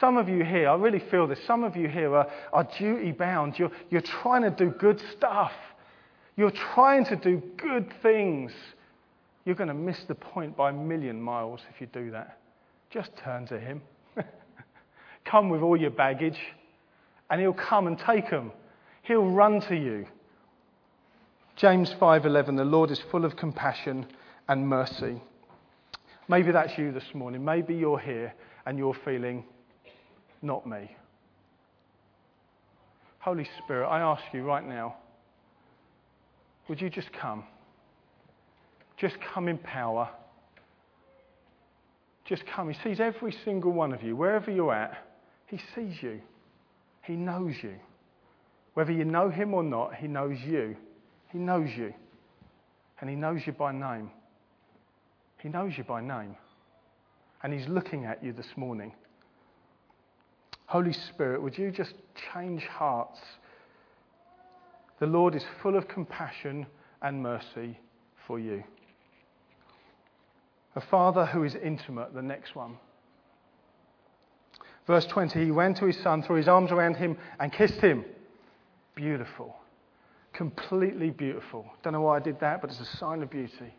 Some 0.00 0.16
of 0.16 0.30
you 0.30 0.42
here, 0.42 0.66
I 0.66 0.76
really 0.76 0.98
feel 1.10 1.26
this, 1.26 1.40
some 1.46 1.62
of 1.62 1.76
you 1.76 1.88
here 1.88 2.14
are, 2.14 2.26
are 2.54 2.64
duty 2.78 3.12
bound. 3.12 3.58
You're, 3.58 3.70
you're 3.90 4.00
trying 4.00 4.40
to 4.44 4.50
do 4.50 4.70
good 4.70 5.02
stuff, 5.14 5.52
you're 6.36 6.50
trying 6.50 7.04
to 7.04 7.16
do 7.16 7.42
good 7.58 7.92
things. 8.00 8.50
You're 9.44 9.56
going 9.56 9.68
to 9.68 9.74
miss 9.74 10.02
the 10.04 10.14
point 10.14 10.56
by 10.56 10.70
a 10.70 10.72
million 10.72 11.20
miles 11.20 11.60
if 11.68 11.82
you 11.82 11.86
do 11.88 12.10
that. 12.12 12.38
Just 12.88 13.14
turn 13.18 13.46
to 13.48 13.60
Him. 13.60 13.82
come 15.26 15.50
with 15.50 15.60
all 15.60 15.78
your 15.78 15.90
baggage, 15.90 16.38
and 17.28 17.42
He'll 17.42 17.52
come 17.52 17.88
and 17.88 17.98
take 17.98 18.30
them. 18.30 18.52
He'll 19.02 19.30
run 19.30 19.60
to 19.68 19.76
you. 19.76 20.06
James 21.56 21.90
5:11 22.00 22.56
The 22.56 22.64
Lord 22.64 22.90
is 22.90 23.00
full 23.10 23.26
of 23.26 23.36
compassion 23.36 24.06
and 24.48 24.68
mercy. 24.68 25.22
Maybe 26.28 26.52
that's 26.52 26.76
you 26.78 26.92
this 26.92 27.14
morning. 27.14 27.44
Maybe 27.44 27.74
you're 27.74 27.98
here 27.98 28.32
and 28.66 28.78
you're 28.78 28.96
feeling 29.04 29.44
not 30.42 30.66
me. 30.66 30.94
Holy 33.18 33.48
Spirit, 33.64 33.88
I 33.88 34.00
ask 34.00 34.22
you 34.32 34.42
right 34.42 34.66
now, 34.66 34.96
would 36.68 36.80
you 36.80 36.90
just 36.90 37.12
come? 37.12 37.44
Just 38.98 39.16
come 39.32 39.48
in 39.48 39.58
power. 39.58 40.08
Just 42.24 42.44
come. 42.46 42.70
He 42.70 42.78
sees 42.82 43.00
every 43.00 43.34
single 43.44 43.72
one 43.72 43.92
of 43.92 44.02
you, 44.02 44.16
wherever 44.16 44.50
you're 44.50 44.74
at. 44.74 44.96
He 45.46 45.58
sees 45.74 46.02
you. 46.02 46.20
He 47.02 47.14
knows 47.14 47.54
you. 47.62 47.74
Whether 48.74 48.92
you 48.92 49.04
know 49.04 49.28
him 49.30 49.54
or 49.54 49.62
not, 49.62 49.94
he 49.94 50.08
knows 50.08 50.38
you. 50.40 50.76
He 51.30 51.38
knows 51.38 51.68
you. 51.76 51.92
And 53.00 53.10
he 53.10 53.16
knows 53.16 53.40
you 53.46 53.52
by 53.52 53.72
name. 53.72 54.10
He 55.44 55.50
knows 55.50 55.76
you 55.76 55.84
by 55.84 56.00
name. 56.00 56.36
And 57.42 57.52
he's 57.52 57.68
looking 57.68 58.06
at 58.06 58.24
you 58.24 58.32
this 58.32 58.48
morning. 58.56 58.94
Holy 60.64 60.94
Spirit, 60.94 61.42
would 61.42 61.58
you 61.58 61.70
just 61.70 61.92
change 62.32 62.62
hearts? 62.64 63.20
The 65.00 65.06
Lord 65.06 65.34
is 65.34 65.44
full 65.62 65.76
of 65.76 65.86
compassion 65.86 66.64
and 67.02 67.22
mercy 67.22 67.78
for 68.26 68.40
you. 68.40 68.64
A 70.76 70.80
father 70.80 71.26
who 71.26 71.44
is 71.44 71.54
intimate, 71.56 72.14
the 72.14 72.22
next 72.22 72.56
one. 72.56 72.78
Verse 74.86 75.04
20 75.04 75.44
He 75.44 75.50
went 75.50 75.76
to 75.76 75.84
his 75.84 75.98
son, 75.98 76.22
threw 76.22 76.36
his 76.36 76.48
arms 76.48 76.72
around 76.72 76.96
him, 76.96 77.18
and 77.38 77.52
kissed 77.52 77.82
him. 77.82 78.06
Beautiful. 78.94 79.54
Completely 80.32 81.10
beautiful. 81.10 81.66
Don't 81.82 81.92
know 81.92 82.00
why 82.00 82.16
I 82.16 82.20
did 82.20 82.40
that, 82.40 82.62
but 82.62 82.70
it's 82.70 82.80
a 82.80 82.96
sign 82.96 83.22
of 83.22 83.28
beauty. 83.28 83.74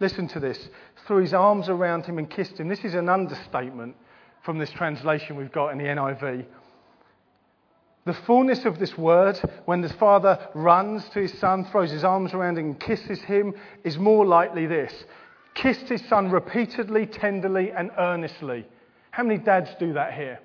Listen 0.00 0.28
to 0.28 0.40
this. 0.40 0.68
Threw 1.06 1.22
his 1.22 1.34
arms 1.34 1.68
around 1.68 2.06
him 2.06 2.18
and 2.18 2.30
kissed 2.30 2.58
him. 2.58 2.68
This 2.68 2.84
is 2.84 2.94
an 2.94 3.08
understatement 3.08 3.96
from 4.42 4.58
this 4.58 4.70
translation 4.70 5.36
we've 5.36 5.52
got 5.52 5.70
in 5.70 5.78
the 5.78 5.84
NIV. 5.84 6.46
The 8.04 8.14
fullness 8.14 8.64
of 8.64 8.78
this 8.78 8.96
word, 8.96 9.38
when 9.66 9.82
the 9.82 9.88
father 9.90 10.38
runs 10.54 11.06
to 11.10 11.20
his 11.20 11.38
son, 11.38 11.66
throws 11.66 11.90
his 11.90 12.04
arms 12.04 12.32
around 12.32 12.56
him, 12.56 12.66
and 12.66 12.80
kisses 12.80 13.20
him, 13.20 13.54
is 13.84 13.98
more 13.98 14.24
likely 14.24 14.66
this 14.66 15.04
kissed 15.58 15.88
his 15.88 16.02
son 16.08 16.30
repeatedly, 16.30 17.04
tenderly, 17.04 17.72
and 17.72 17.90
earnestly. 17.98 18.64
How 19.10 19.24
many 19.24 19.38
dads 19.38 19.70
do 19.78 19.92
that 19.94 20.14
here? 20.14 20.38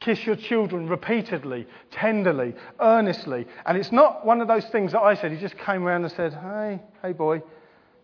Kiss 0.00 0.24
your 0.26 0.36
children 0.36 0.86
repeatedly, 0.88 1.66
tenderly, 1.90 2.54
earnestly. 2.78 3.46
And 3.64 3.78
it's 3.78 3.92
not 3.92 4.26
one 4.26 4.42
of 4.42 4.48
those 4.48 4.66
things 4.66 4.92
that 4.92 5.00
I 5.00 5.14
said. 5.14 5.32
He 5.32 5.38
just 5.38 5.56
came 5.56 5.84
around 5.84 6.04
and 6.04 6.12
said, 6.12 6.34
Hey, 6.34 6.80
hey, 7.02 7.12
boy. 7.12 7.42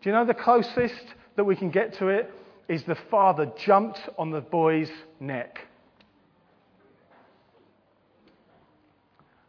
Do 0.02 0.10
you 0.10 0.16
know 0.16 0.24
the 0.24 0.34
closest 0.34 1.04
that 1.36 1.44
we 1.44 1.54
can 1.54 1.70
get 1.70 1.94
to 1.98 2.08
it 2.08 2.30
is 2.68 2.82
the 2.84 2.96
father 3.10 3.50
jumped 3.56 4.00
on 4.18 4.30
the 4.30 4.40
boy's 4.40 4.90
neck. 5.20 5.60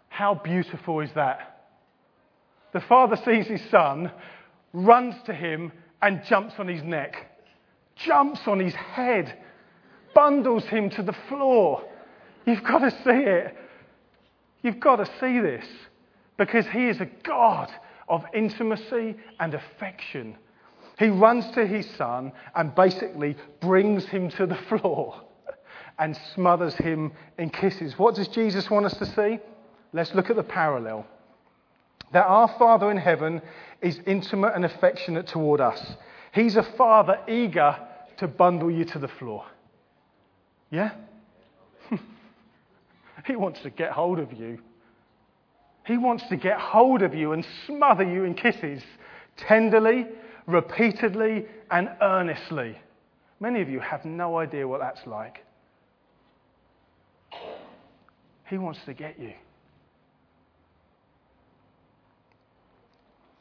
How 0.10 0.36
beautiful 0.36 1.00
is 1.00 1.10
that? 1.16 1.72
The 2.72 2.82
father 2.82 3.16
sees 3.16 3.48
his 3.48 3.62
son, 3.72 4.12
runs 4.74 5.16
to 5.26 5.34
him, 5.34 5.72
and 6.04 6.24
jumps 6.26 6.56
on 6.60 6.68
his 6.68 6.84
neck, 6.84 7.16
jumps 7.96 8.42
on 8.46 8.60
his 8.60 8.76
head, 8.76 9.36
bundles 10.14 10.66
him 10.66 10.92
to 10.92 11.02
the 11.02 11.16
floor. 11.30 11.84
You've 12.46 12.64
got 12.64 12.80
to 12.80 12.92
see 12.92 13.24
it. 13.24 13.58
You've 14.62 14.80
got 14.80 14.98
to 14.98 15.06
see 15.20 15.40
this 15.40 15.66
because 16.38 16.68
he 16.68 16.88
is 16.88 17.02
a 17.02 17.10
God 17.24 17.72
of 18.08 18.24
intimacy 18.34 19.16
and 19.40 19.54
affection. 19.54 20.36
He 21.00 21.08
runs 21.08 21.50
to 21.52 21.66
his 21.66 21.90
son 21.98 22.32
and 22.56 22.76
basically 22.76 23.36
brings 23.62 24.06
him 24.06 24.30
to 24.32 24.46
the 24.46 24.56
floor 24.70 25.22
and 26.00 26.18
smothers 26.34 26.76
him 26.76 27.12
in 27.38 27.50
kisses. 27.50 27.98
What 27.98 28.16
does 28.16 28.28
Jesus 28.28 28.70
want 28.70 28.86
us 28.86 28.98
to 28.98 29.06
see? 29.06 29.40
Let's 29.92 30.14
look 30.14 30.30
at 30.30 30.36
the 30.36 30.44
parallel. 30.44 31.06
That 32.12 32.26
our 32.26 32.48
Father 32.60 32.92
in 32.92 32.98
heaven 32.98 33.42
is 33.82 34.00
intimate 34.06 34.54
and 34.56 34.66
affectionate 34.66 35.28
toward 35.28 35.62
us. 35.62 35.96
He's 36.34 36.56
a 36.56 36.64
father 36.64 37.20
eager 37.28 37.78
to 38.18 38.28
bundle 38.28 38.72
you 38.72 38.86
to 38.86 39.00
the 39.00 39.08
floor. 39.08 39.46
Yeah? 40.72 40.92
he 43.26 43.36
wants 43.36 43.62
to 43.62 43.70
get 43.70 43.92
hold 43.92 44.20
of 44.20 44.34
you. 44.34 44.60
He 45.86 45.98
wants 45.98 46.24
to 46.30 46.36
get 46.36 46.60
hold 46.60 47.02
of 47.02 47.14
you 47.14 47.34
and 47.34 47.46
smother 47.68 48.04
you 48.04 48.24
in 48.24 48.34
kisses 48.34 48.82
tenderly, 49.38 50.08
repeatedly, 50.48 51.46
and 51.72 51.90
earnestly. 52.02 52.78
Many 53.40 53.62
of 53.62 53.70
you 53.70 53.80
have 53.80 54.06
no 54.06 54.38
idea 54.38 54.68
what 54.68 54.80
that's 54.80 55.06
like. 55.06 55.44
He 58.50 58.58
wants 58.58 58.80
to 58.86 58.94
get 58.94 59.20
you. 59.20 59.34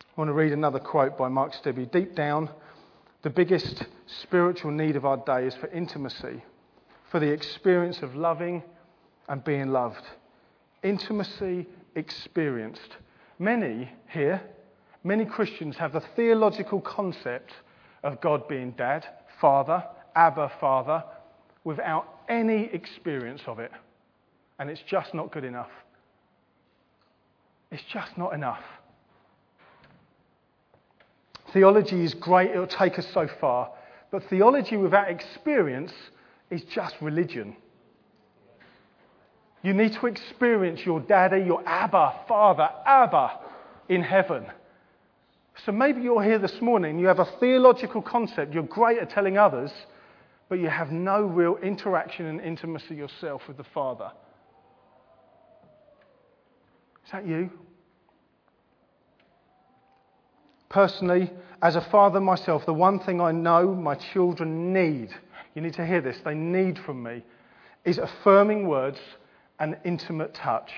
I 0.01 0.21
want 0.21 0.29
to 0.29 0.35
read 0.35 0.53
another 0.53 0.79
quote 0.79 1.17
by 1.17 1.29
Mark 1.29 1.53
Stibbe. 1.55 1.91
Deep 1.91 2.15
down, 2.15 2.51
the 3.23 3.31
biggest 3.31 3.85
spiritual 4.23 4.71
need 4.71 4.97
of 4.97 5.05
our 5.05 5.17
day 5.19 5.47
is 5.47 5.55
for 5.55 5.69
intimacy, 5.69 6.43
for 7.11 7.19
the 7.19 7.31
experience 7.31 8.03
of 8.03 8.15
loving 8.15 8.63
and 9.29 9.43
being 9.43 9.69
loved. 9.69 10.03
Intimacy 10.83 11.67
experienced. 11.95 12.97
Many 13.39 13.91
here, 14.09 14.43
many 15.05 15.25
Christians 15.25 15.77
have 15.77 15.93
the 15.93 16.03
theological 16.17 16.81
concept 16.81 17.53
of 18.03 18.21
God 18.21 18.49
being 18.49 18.73
dad, 18.73 19.07
father, 19.41 19.85
Abba, 20.15 20.53
father, 20.61 21.05
without 21.65 22.07
any 22.29 22.65
experience 22.73 23.43
of 23.47 23.59
it. 23.59 23.71
And 24.59 24.71
it's 24.71 24.83
just 24.83 25.15
not 25.15 25.33
good 25.33 25.45
enough. 25.45 25.71
It's 27.71 27.83
just 27.93 28.17
not 28.19 28.35
enough. 28.35 28.63
Theology 31.53 32.05
is 32.05 32.15
great, 32.15 32.51
it'll 32.51 32.67
take 32.67 32.99
us 32.99 33.07
so 33.13 33.29
far. 33.41 33.71
But 34.11 34.25
theology 34.29 34.77
without 34.77 35.11
experience 35.11 35.93
is 36.51 36.63
just 36.65 36.95
religion. 37.01 37.57
You 39.63 39.73
need 39.73 39.93
to 39.95 40.07
experience 40.07 40.81
your 40.85 41.01
daddy, 41.01 41.45
your 41.45 41.63
Abba, 41.67 42.21
Father, 42.27 42.69
Abba 42.85 43.39
in 43.89 44.03
heaven. 44.03 44.47
So 45.65 45.73
maybe 45.73 46.01
you're 46.01 46.23
here 46.23 46.39
this 46.39 46.61
morning, 46.61 46.99
you 46.99 47.07
have 47.07 47.19
a 47.19 47.29
theological 47.39 48.03
concept, 48.03 48.55
you're 48.55 48.63
great 48.63 48.99
at 48.99 49.11
telling 49.11 49.39
others, 49.39 49.71
but 50.49 50.59
you 50.59 50.69
have 50.69 50.91
no 50.91 51.23
real 51.23 51.57
interaction 51.63 52.27
and 52.27 52.41
intimacy 52.41 52.95
yourself 52.95 53.43
with 53.47 53.57
the 53.57 53.65
Father. 53.65 54.11
Is 57.05 57.13
that 57.13 57.27
you? 57.27 57.51
Personally, 60.69 61.31
as 61.61 61.77
a 61.77 61.81
father 61.81 62.19
myself, 62.19 62.65
the 62.65 62.73
one 62.73 62.99
thing 62.99 63.21
I 63.21 63.31
know 63.31 63.75
my 63.75 63.95
children 63.95 64.73
need, 64.73 65.11
you 65.55 65.61
need 65.61 65.75
to 65.75 65.87
hear 65.87 66.01
this, 66.01 66.17
they 66.25 66.35
need 66.35 66.79
from 66.79 67.03
me, 67.03 67.23
is 67.85 67.99
affirming 67.99 68.67
words 68.67 68.99
and 69.59 69.77
intimate 69.85 70.35
touch. 70.35 70.71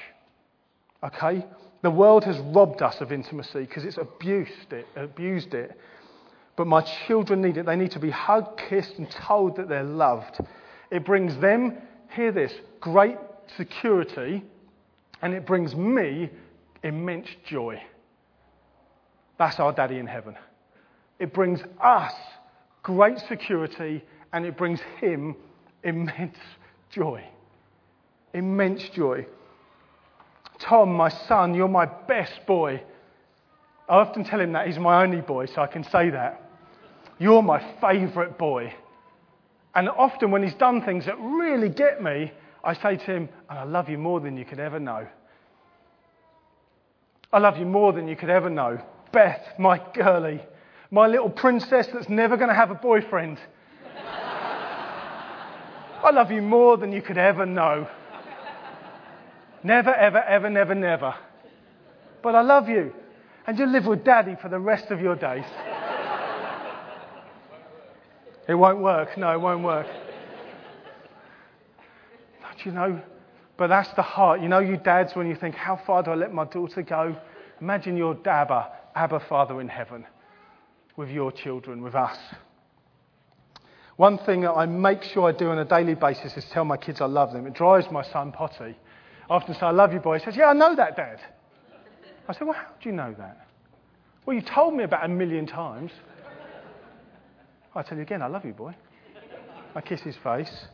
Okay? 1.03 1.47
The 1.85 1.91
world 1.91 2.25
has 2.25 2.39
robbed 2.39 2.81
us 2.81 3.03
of 3.03 3.13
intimacy 3.13 3.61
because 3.61 3.85
it's 3.85 3.99
abused 3.99 4.73
it, 4.73 4.87
abused 4.97 5.53
it. 5.53 5.79
But 6.57 6.67
my 6.67 6.81
children 6.81 7.43
need 7.43 7.59
it. 7.59 7.67
They 7.67 7.77
need 7.77 7.91
to 7.91 7.99
be 7.99 8.09
hugged, 8.09 8.59
kissed, 8.59 8.95
and 8.97 9.11
told 9.11 9.57
that 9.57 9.69
they're 9.69 9.85
loved. 9.85 10.39
It 10.91 11.05
brings 11.05 11.37
them, 11.37 11.77
hear 12.09 12.33
this, 12.33 12.55
great 12.81 13.19
security, 13.59 14.43
and 15.21 15.35
it 15.35 15.45
brings 15.45 15.77
me 15.77 16.31
immense 16.83 17.29
joy. 17.45 17.83
That's 19.39 19.61
our 19.61 19.75
daddy 19.75 19.99
in 19.99 20.07
heaven. 20.07 20.37
It 21.19 21.35
brings 21.35 21.61
us 21.83 22.15
great 22.83 23.19
security 23.29 24.03
and 24.33 24.47
it 24.47 24.57
brings 24.57 24.81
him 25.03 25.37
immense 25.83 26.39
joy. 26.89 27.23
Immense 28.33 28.89
joy. 28.89 29.27
Tom, 30.59 30.93
my 30.95 31.09
son, 31.09 31.55
you're 31.55 31.69
my 31.69 31.87
best 31.87 32.47
boy. 32.47 32.83
I 33.89 33.97
often 33.97 34.25
tell 34.25 34.41
him 34.41 34.53
that 34.53 34.67
he's 34.67 34.79
my 34.79 35.03
only 35.03 35.21
boy, 35.21 35.47
so 35.47 35.61
I 35.61 35.67
can 35.67 35.85
say 35.85 36.11
that. 36.11 36.41
You're 37.19 37.43
my 37.43 37.63
favourite 37.81 38.39
boy. 38.39 38.73
And 39.75 39.89
often 39.89 40.31
when 40.31 40.43
he's 40.43 40.55
done 40.55 40.83
things 40.83 41.07
that 41.07 41.19
really 41.19 41.69
get 41.69 42.03
me, 42.03 42.33
I 42.63 42.75
say 42.75 42.97
to 42.97 43.05
him, 43.05 43.29
I 43.49 43.65
love 43.65 43.89
you 43.89 43.99
more 43.99 44.21
than 44.21 44.37
you 44.37 44.45
could 44.45 44.61
ever 44.61 44.81
know. 44.81 45.07
I 47.33 47.39
love 47.39 47.59
you 47.59 47.67
more 47.67 47.93
than 47.93 48.07
you 48.07 48.17
could 48.17 48.31
ever 48.31 48.49
know. 48.49 48.81
Beth, 49.13 49.45
my 49.59 49.81
girlie, 49.93 50.41
my 50.91 51.09
little 51.09 51.29
princess 51.29 51.89
that's 51.93 52.09
never 52.09 52.37
going 52.37 52.49
to 52.49 52.55
have 52.55 52.71
a 52.71 52.77
boyfriend. 52.77 53.39
I 56.05 56.11
love 56.13 56.31
you 56.31 56.41
more 56.41 56.77
than 56.77 56.93
you 56.93 57.03
could 57.03 57.19
ever 57.19 57.45
know. 57.45 57.89
Never, 59.65 59.95
ever, 59.95 60.23
ever, 60.23 60.51
never, 60.51 60.75
never. 60.75 61.15
But 62.23 62.35
I 62.35 62.43
love 62.43 62.69
you. 62.69 62.93
And 63.47 63.59
you 63.59 63.67
live 63.67 63.87
with 63.87 64.05
daddy 64.05 64.37
for 64.41 64.49
the 64.49 64.59
rest 64.59 64.91
of 64.91 65.01
your 65.01 65.17
days. 65.17 65.45
It 68.47 68.55
won't 68.55 68.81
work. 68.81 69.17
No, 69.17 69.33
it 69.33 69.41
won't 69.41 69.65
work. 69.65 69.87
Don't 72.43 72.67
you 72.67 72.73
know? 72.73 73.01
But 73.57 73.69
that's 73.69 73.91
the 73.95 74.03
heart. 74.03 74.43
You 74.43 74.49
know, 74.49 74.59
you 74.59 74.77
dads, 74.77 75.15
when 75.15 75.27
you 75.27 75.35
think, 75.35 75.55
how 75.55 75.81
far 75.87 76.03
do 76.03 76.11
I 76.11 76.15
let 76.15 76.35
my 76.35 76.45
daughter 76.45 76.83
go? 76.83 77.17
Imagine 77.61 77.97
your 77.97 78.15
dabber, 78.15 78.67
Abba 78.95 79.21
Father 79.29 79.63
in 79.63 79.69
heaven, 79.69 80.05
with 80.97 81.09
your 81.09 81.33
children, 81.33 81.83
with 81.83 81.95
us. 81.95 82.19
One 83.97 84.19
thing 84.19 84.43
that 84.43 84.53
I 84.53 84.67
make 84.67 85.05
sure 85.05 85.29
I 85.29 85.33
do 85.33 85.51
on 85.51 85.59
a 85.59 85.65
daily 85.65 85.95
basis 85.95 86.37
is 86.37 86.45
tell 86.47 86.65
my 86.65 86.77
kids 86.77 87.01
I 87.01 87.07
love 87.07 87.33
them. 87.33 87.47
It 87.47 87.55
drives 87.55 87.91
my 87.91 88.03
son 88.03 88.33
potty. 88.33 88.77
I 89.31 89.35
often 89.35 89.55
say, 89.55 89.61
I 89.61 89.71
love 89.71 89.93
you, 89.93 90.01
boy. 90.01 90.19
He 90.19 90.25
says, 90.25 90.37
Yeah, 90.37 90.49
I 90.49 90.53
know 90.53 90.75
that, 90.77 90.97
Dad. 90.97 91.21
I 92.29 92.33
said, 92.33 92.47
Well, 92.47 92.57
how 92.57 92.69
do 92.81 92.89
you 92.89 92.95
know 92.95 93.15
that? 93.19 93.49
Well, 94.27 94.37
you 94.37 94.43
told 94.43 94.75
me 94.75 94.85
about 94.85 95.05
a 95.05 95.09
million 95.09 95.47
times. 95.47 95.93
I 97.75 97.83
tell 97.83 97.97
you 97.99 98.03
again, 98.03 98.23
I 98.23 98.29
love 98.29 98.45
you, 98.45 98.53
boy. 98.53 98.75
I 99.75 99.81
kiss 99.81 100.01
his 100.01 100.17
face. 100.17 100.67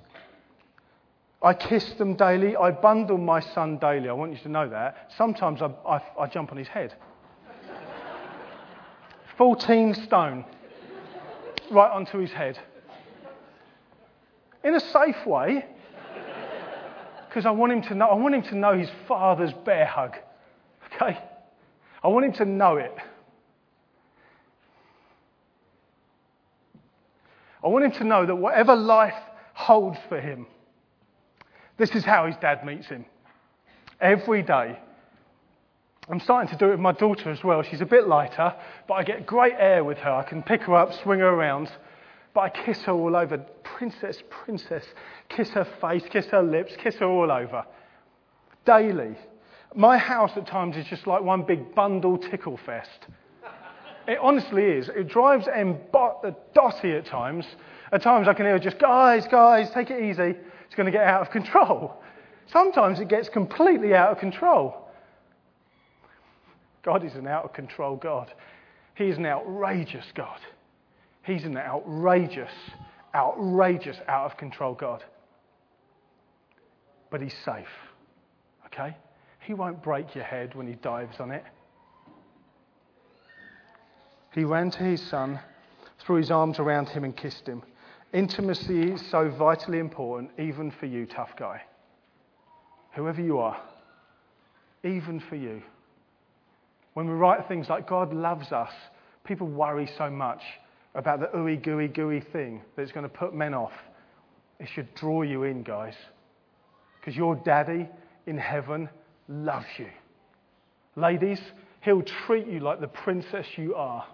I 1.42 1.54
kiss 1.54 1.92
them 1.94 2.14
daily. 2.16 2.54
I 2.54 2.70
bundle 2.70 3.16
my 3.16 3.40
son 3.40 3.78
daily. 3.78 4.08
I 4.08 4.12
want 4.12 4.32
you 4.32 4.38
to 4.40 4.48
know 4.48 4.68
that. 4.68 5.10
Sometimes 5.16 5.62
I, 5.62 5.70
I, 5.88 6.02
I 6.20 6.26
jump 6.26 6.52
on 6.52 6.58
his 6.58 6.68
head. 6.68 6.94
14 9.38 9.94
stone, 9.94 10.44
right 11.70 11.90
onto 11.90 12.18
his 12.18 12.30
head. 12.30 12.58
In 14.62 14.74
a 14.74 14.80
safe 14.80 15.24
way, 15.24 15.64
because 17.30 17.46
I 17.46 17.52
want 17.52 17.72
him 17.72 17.82
to 17.82 17.94
know. 17.94 18.06
I 18.06 18.14
want 18.14 18.34
him 18.34 18.42
to 18.42 18.56
know 18.56 18.76
his 18.76 18.90
father's 19.06 19.52
bear 19.64 19.86
hug. 19.86 20.16
Okay, 20.92 21.16
I 22.02 22.08
want 22.08 22.26
him 22.26 22.32
to 22.32 22.44
know 22.44 22.76
it. 22.76 22.92
I 27.62 27.68
want 27.68 27.84
him 27.84 27.92
to 27.92 28.04
know 28.04 28.26
that 28.26 28.34
whatever 28.34 28.74
life 28.74 29.14
holds 29.54 29.98
for 30.08 30.20
him, 30.20 30.46
this 31.76 31.90
is 31.90 32.04
how 32.04 32.26
his 32.26 32.34
dad 32.40 32.66
meets 32.66 32.88
him. 32.88 33.04
Every 34.00 34.42
day. 34.42 34.78
I'm 36.08 36.18
starting 36.18 36.50
to 36.50 36.58
do 36.58 36.68
it 36.68 36.72
with 36.72 36.80
my 36.80 36.90
daughter 36.90 37.30
as 37.30 37.44
well. 37.44 37.62
She's 37.62 37.80
a 37.80 37.86
bit 37.86 38.08
lighter, 38.08 38.52
but 38.88 38.94
I 38.94 39.04
get 39.04 39.26
great 39.26 39.54
air 39.56 39.84
with 39.84 39.98
her. 39.98 40.10
I 40.10 40.24
can 40.24 40.42
pick 40.42 40.62
her 40.62 40.74
up, 40.74 40.92
swing 41.04 41.20
her 41.20 41.28
around, 41.28 41.70
but 42.34 42.40
I 42.40 42.48
kiss 42.50 42.82
her 42.82 42.92
all 42.92 43.16
over. 43.16 43.38
Princess, 43.62 44.22
princess. 44.30 44.84
Kiss 45.28 45.50
her 45.50 45.66
face, 45.80 46.04
kiss 46.10 46.26
her 46.26 46.42
lips, 46.42 46.74
kiss 46.82 46.96
her 46.96 47.06
all 47.06 47.30
over. 47.30 47.64
Daily. 48.64 49.16
My 49.74 49.98
house 49.98 50.32
at 50.36 50.46
times 50.46 50.76
is 50.76 50.86
just 50.86 51.06
like 51.06 51.22
one 51.22 51.42
big 51.42 51.74
bundle 51.74 52.18
tickle 52.18 52.58
fest. 52.64 53.06
It 54.08 54.18
honestly 54.20 54.64
is. 54.64 54.88
It 54.88 55.08
drives 55.08 55.46
Em 55.46 55.78
Dotty 55.92 56.92
at 56.92 57.06
times. 57.06 57.46
At 57.92 58.02
times 58.02 58.28
I 58.28 58.34
can 58.34 58.46
hear 58.46 58.58
just, 58.58 58.78
guys, 58.78 59.26
guys, 59.28 59.70
take 59.70 59.90
it 59.90 60.02
easy. 60.02 60.34
It's 60.66 60.74
going 60.74 60.86
to 60.86 60.92
get 60.92 61.04
out 61.04 61.22
of 61.22 61.30
control. 61.30 61.94
Sometimes 62.46 62.98
it 63.00 63.08
gets 63.08 63.28
completely 63.28 63.94
out 63.94 64.10
of 64.10 64.18
control. 64.18 64.88
God 66.82 67.04
is 67.04 67.14
an 67.14 67.26
out 67.26 67.44
of 67.44 67.52
control 67.52 67.96
God. 67.96 68.32
He 68.94 69.04
is 69.04 69.18
an 69.18 69.26
outrageous 69.26 70.06
God. 70.14 70.40
He's 71.22 71.44
an 71.44 71.56
outrageous, 71.56 72.52
outrageous, 73.14 73.96
out 74.08 74.30
of 74.30 74.36
control 74.36 74.74
God. 74.74 75.02
But 77.10 77.20
He's 77.20 77.36
safe. 77.44 77.66
Okay? 78.66 78.96
He 79.40 79.54
won't 79.54 79.82
break 79.82 80.14
your 80.14 80.24
head 80.24 80.54
when 80.54 80.66
He 80.66 80.74
dives 80.74 81.20
on 81.20 81.30
it. 81.30 81.44
He 84.32 84.44
ran 84.44 84.70
to 84.72 84.78
his 84.84 85.02
son, 85.02 85.40
threw 85.98 86.16
his 86.16 86.30
arms 86.30 86.58
around 86.58 86.88
him, 86.88 87.04
and 87.04 87.16
kissed 87.16 87.46
him. 87.46 87.62
Intimacy 88.12 88.92
is 88.92 89.10
so 89.10 89.28
vitally 89.30 89.78
important, 89.78 90.30
even 90.38 90.70
for 90.70 90.86
you, 90.86 91.06
tough 91.06 91.30
guy. 91.36 91.62
Whoever 92.94 93.20
you 93.20 93.38
are, 93.38 93.60
even 94.84 95.20
for 95.20 95.36
you. 95.36 95.62
When 96.94 97.08
we 97.08 97.14
write 97.14 97.46
things 97.46 97.68
like 97.68 97.88
God 97.88 98.12
loves 98.12 98.50
us, 98.52 98.72
people 99.24 99.46
worry 99.46 99.88
so 99.96 100.10
much 100.10 100.42
about 100.94 101.20
the 101.20 101.26
ooey 101.36 101.62
gooey 101.62 101.88
gooey 101.88 102.20
thing 102.20 102.62
that's 102.76 102.92
going 102.92 103.08
to 103.08 103.08
put 103.08 103.34
men 103.34 103.54
off. 103.54 103.72
It 104.58 104.68
should 104.74 104.94
draw 104.94 105.22
you 105.22 105.44
in, 105.44 105.62
guys. 105.62 105.94
Because 107.00 107.16
your 107.16 107.36
daddy 107.36 107.88
in 108.26 108.36
heaven 108.36 108.88
loves 109.28 109.66
you. 109.78 109.88
Ladies, 110.96 111.40
he'll 111.80 112.02
treat 112.02 112.46
you 112.46 112.60
like 112.60 112.80
the 112.80 112.88
princess 112.88 113.46
you 113.56 113.74
are. 113.74 114.04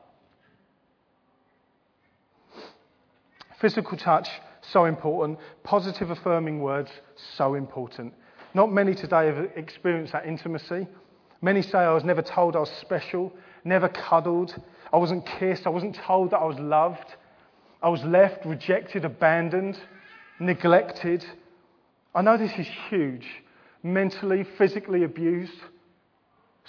Physical 3.60 3.96
touch, 3.96 4.28
so 4.60 4.84
important. 4.84 5.38
Positive 5.64 6.10
affirming 6.10 6.60
words, 6.60 6.90
so 7.36 7.54
important. 7.54 8.12
Not 8.54 8.72
many 8.72 8.94
today 8.94 9.26
have 9.26 9.50
experienced 9.56 10.12
that 10.12 10.26
intimacy. 10.26 10.86
Many 11.40 11.62
say, 11.62 11.78
I 11.78 11.92
was 11.92 12.04
never 12.04 12.22
told 12.22 12.54
I 12.54 12.60
was 12.60 12.70
special, 12.80 13.32
never 13.64 13.88
cuddled, 13.88 14.54
I 14.92 14.96
wasn't 14.96 15.26
kissed, 15.26 15.66
I 15.66 15.70
wasn't 15.70 15.96
told 15.96 16.30
that 16.30 16.38
I 16.38 16.44
was 16.44 16.58
loved. 16.58 17.14
I 17.82 17.88
was 17.88 18.02
left, 18.04 18.44
rejected, 18.44 19.04
abandoned, 19.04 19.78
neglected. 20.40 21.24
I 22.14 22.22
know 22.22 22.36
this 22.36 22.52
is 22.58 22.66
huge. 22.88 23.26
Mentally, 23.82 24.44
physically 24.56 25.04
abused. 25.04 25.60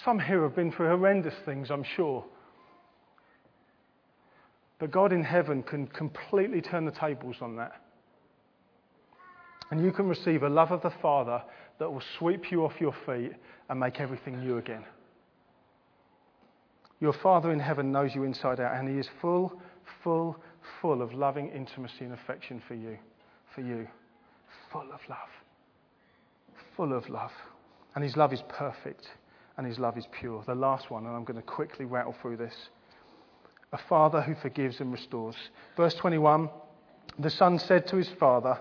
Some 0.03 0.19
here 0.19 0.43
have 0.43 0.55
been 0.55 0.71
through 0.71 0.89
horrendous 0.89 1.33
things, 1.45 1.71
I'm 1.71 1.83
sure. 1.83 2.23
But 4.79 4.91
God 4.91 5.11
in 5.11 5.23
heaven 5.23 5.63
can 5.63 5.87
completely 5.87 6.61
turn 6.61 6.85
the 6.85 6.91
tables 6.91 7.37
on 7.41 7.55
that. 7.55 7.81
And 9.71 9.83
you 9.83 9.91
can 9.91 10.07
receive 10.07 10.43
a 10.43 10.49
love 10.49 10.71
of 10.71 10.81
the 10.81 10.93
Father 11.01 11.41
that 11.79 11.91
will 11.91 12.03
sweep 12.17 12.51
you 12.51 12.63
off 12.63 12.79
your 12.79 12.93
feet 13.05 13.33
and 13.69 13.79
make 13.79 13.99
everything 13.99 14.39
new 14.39 14.57
again. 14.57 14.83
Your 16.99 17.13
Father 17.13 17.51
in 17.51 17.59
heaven 17.59 17.91
knows 17.91 18.15
you 18.15 18.23
inside 18.23 18.59
out, 18.59 18.75
and 18.77 18.89
He 18.89 18.97
is 18.97 19.07
full, 19.21 19.61
full, 20.03 20.37
full 20.81 21.01
of 21.01 21.13
loving 21.13 21.49
intimacy 21.49 22.05
and 22.05 22.13
affection 22.13 22.61
for 22.67 22.73
you. 22.73 22.97
For 23.53 23.61
you. 23.61 23.87
Full 24.71 24.91
of 24.91 24.99
love. 25.09 25.29
Full 26.75 26.93
of 26.93 27.07
love. 27.09 27.31
And 27.95 28.03
His 28.03 28.17
love 28.17 28.33
is 28.33 28.41
perfect, 28.49 29.07
and 29.57 29.67
His 29.67 29.79
love 29.79 29.97
is 29.97 30.07
pure. 30.19 30.43
The 30.45 30.55
last 30.55 30.89
one, 30.89 31.05
and 31.05 31.15
I'm 31.15 31.23
going 31.23 31.39
to 31.39 31.45
quickly 31.45 31.85
rattle 31.85 32.15
through 32.21 32.37
this. 32.37 32.53
A 33.73 33.77
father 33.89 34.21
who 34.21 34.33
forgives 34.35 34.79
and 34.79 34.91
restores. 34.91 35.35
Verse 35.75 35.93
21 35.95 36.49
The 37.19 37.29
son 37.29 37.59
said 37.59 37.87
to 37.87 37.97
his 37.97 38.09
father, 38.19 38.57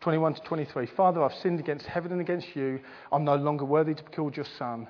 21 0.00 0.34
to 0.34 0.40
23, 0.42 0.86
Father, 0.96 1.22
I've 1.22 1.34
sinned 1.34 1.60
against 1.60 1.86
heaven 1.86 2.10
and 2.10 2.20
against 2.20 2.56
you. 2.56 2.80
I'm 3.12 3.24
no 3.24 3.36
longer 3.36 3.64
worthy 3.64 3.94
to 3.94 4.02
be 4.02 4.10
called 4.10 4.36
your 4.36 4.46
son. 4.58 4.88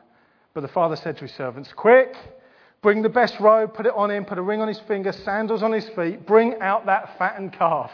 But 0.54 0.62
the 0.62 0.68
father 0.68 0.96
said 0.96 1.16
to 1.16 1.22
his 1.22 1.34
servants, 1.34 1.72
Quick! 1.76 2.14
Bring 2.82 3.02
the 3.02 3.10
best 3.10 3.38
robe, 3.40 3.74
put 3.74 3.84
it 3.84 3.92
on 3.94 4.10
him, 4.10 4.24
put 4.24 4.38
a 4.38 4.42
ring 4.42 4.62
on 4.62 4.68
his 4.68 4.80
finger, 4.80 5.12
sandals 5.12 5.62
on 5.62 5.72
his 5.72 5.86
feet. 5.90 6.26
Bring 6.26 6.58
out 6.60 6.86
that 6.86 7.18
fattened 7.18 7.52
calf 7.52 7.90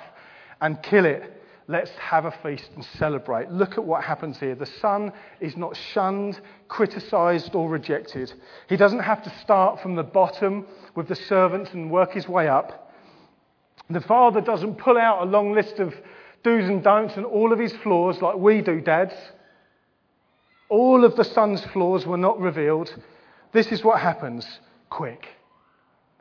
and 0.60 0.80
kill 0.82 1.04
it. 1.04 1.32
Let's 1.66 1.90
have 1.98 2.26
a 2.26 2.30
feast 2.44 2.70
and 2.76 2.84
celebrate. 2.96 3.50
Look 3.50 3.72
at 3.72 3.84
what 3.84 4.04
happens 4.04 4.38
here. 4.38 4.54
The 4.54 4.66
son 4.80 5.12
is 5.40 5.56
not 5.56 5.76
shunned, 5.76 6.40
criticized, 6.68 7.56
or 7.56 7.68
rejected. 7.68 8.32
He 8.68 8.76
doesn't 8.76 9.00
have 9.00 9.24
to 9.24 9.38
start 9.40 9.80
from 9.80 9.96
the 9.96 10.04
bottom 10.04 10.66
with 10.94 11.08
the 11.08 11.16
servants 11.16 11.72
and 11.72 11.90
work 11.90 12.12
his 12.12 12.28
way 12.28 12.46
up. 12.46 12.92
The 13.90 14.00
father 14.00 14.40
doesn't 14.40 14.78
pull 14.78 14.96
out 14.96 15.22
a 15.22 15.30
long 15.30 15.52
list 15.52 15.80
of 15.80 15.92
do's 16.44 16.68
and 16.68 16.84
don'ts 16.84 17.16
and 17.16 17.26
all 17.26 17.52
of 17.52 17.58
his 17.58 17.72
flaws 17.82 18.22
like 18.22 18.36
we 18.36 18.60
do, 18.60 18.80
dads. 18.80 19.14
All 20.68 21.04
of 21.04 21.16
the 21.16 21.24
son's 21.24 21.64
flaws 21.66 22.06
were 22.06 22.16
not 22.16 22.38
revealed. 22.38 22.94
This 23.52 23.72
is 23.72 23.82
what 23.82 24.00
happens 24.00 24.46
quick. 24.90 25.26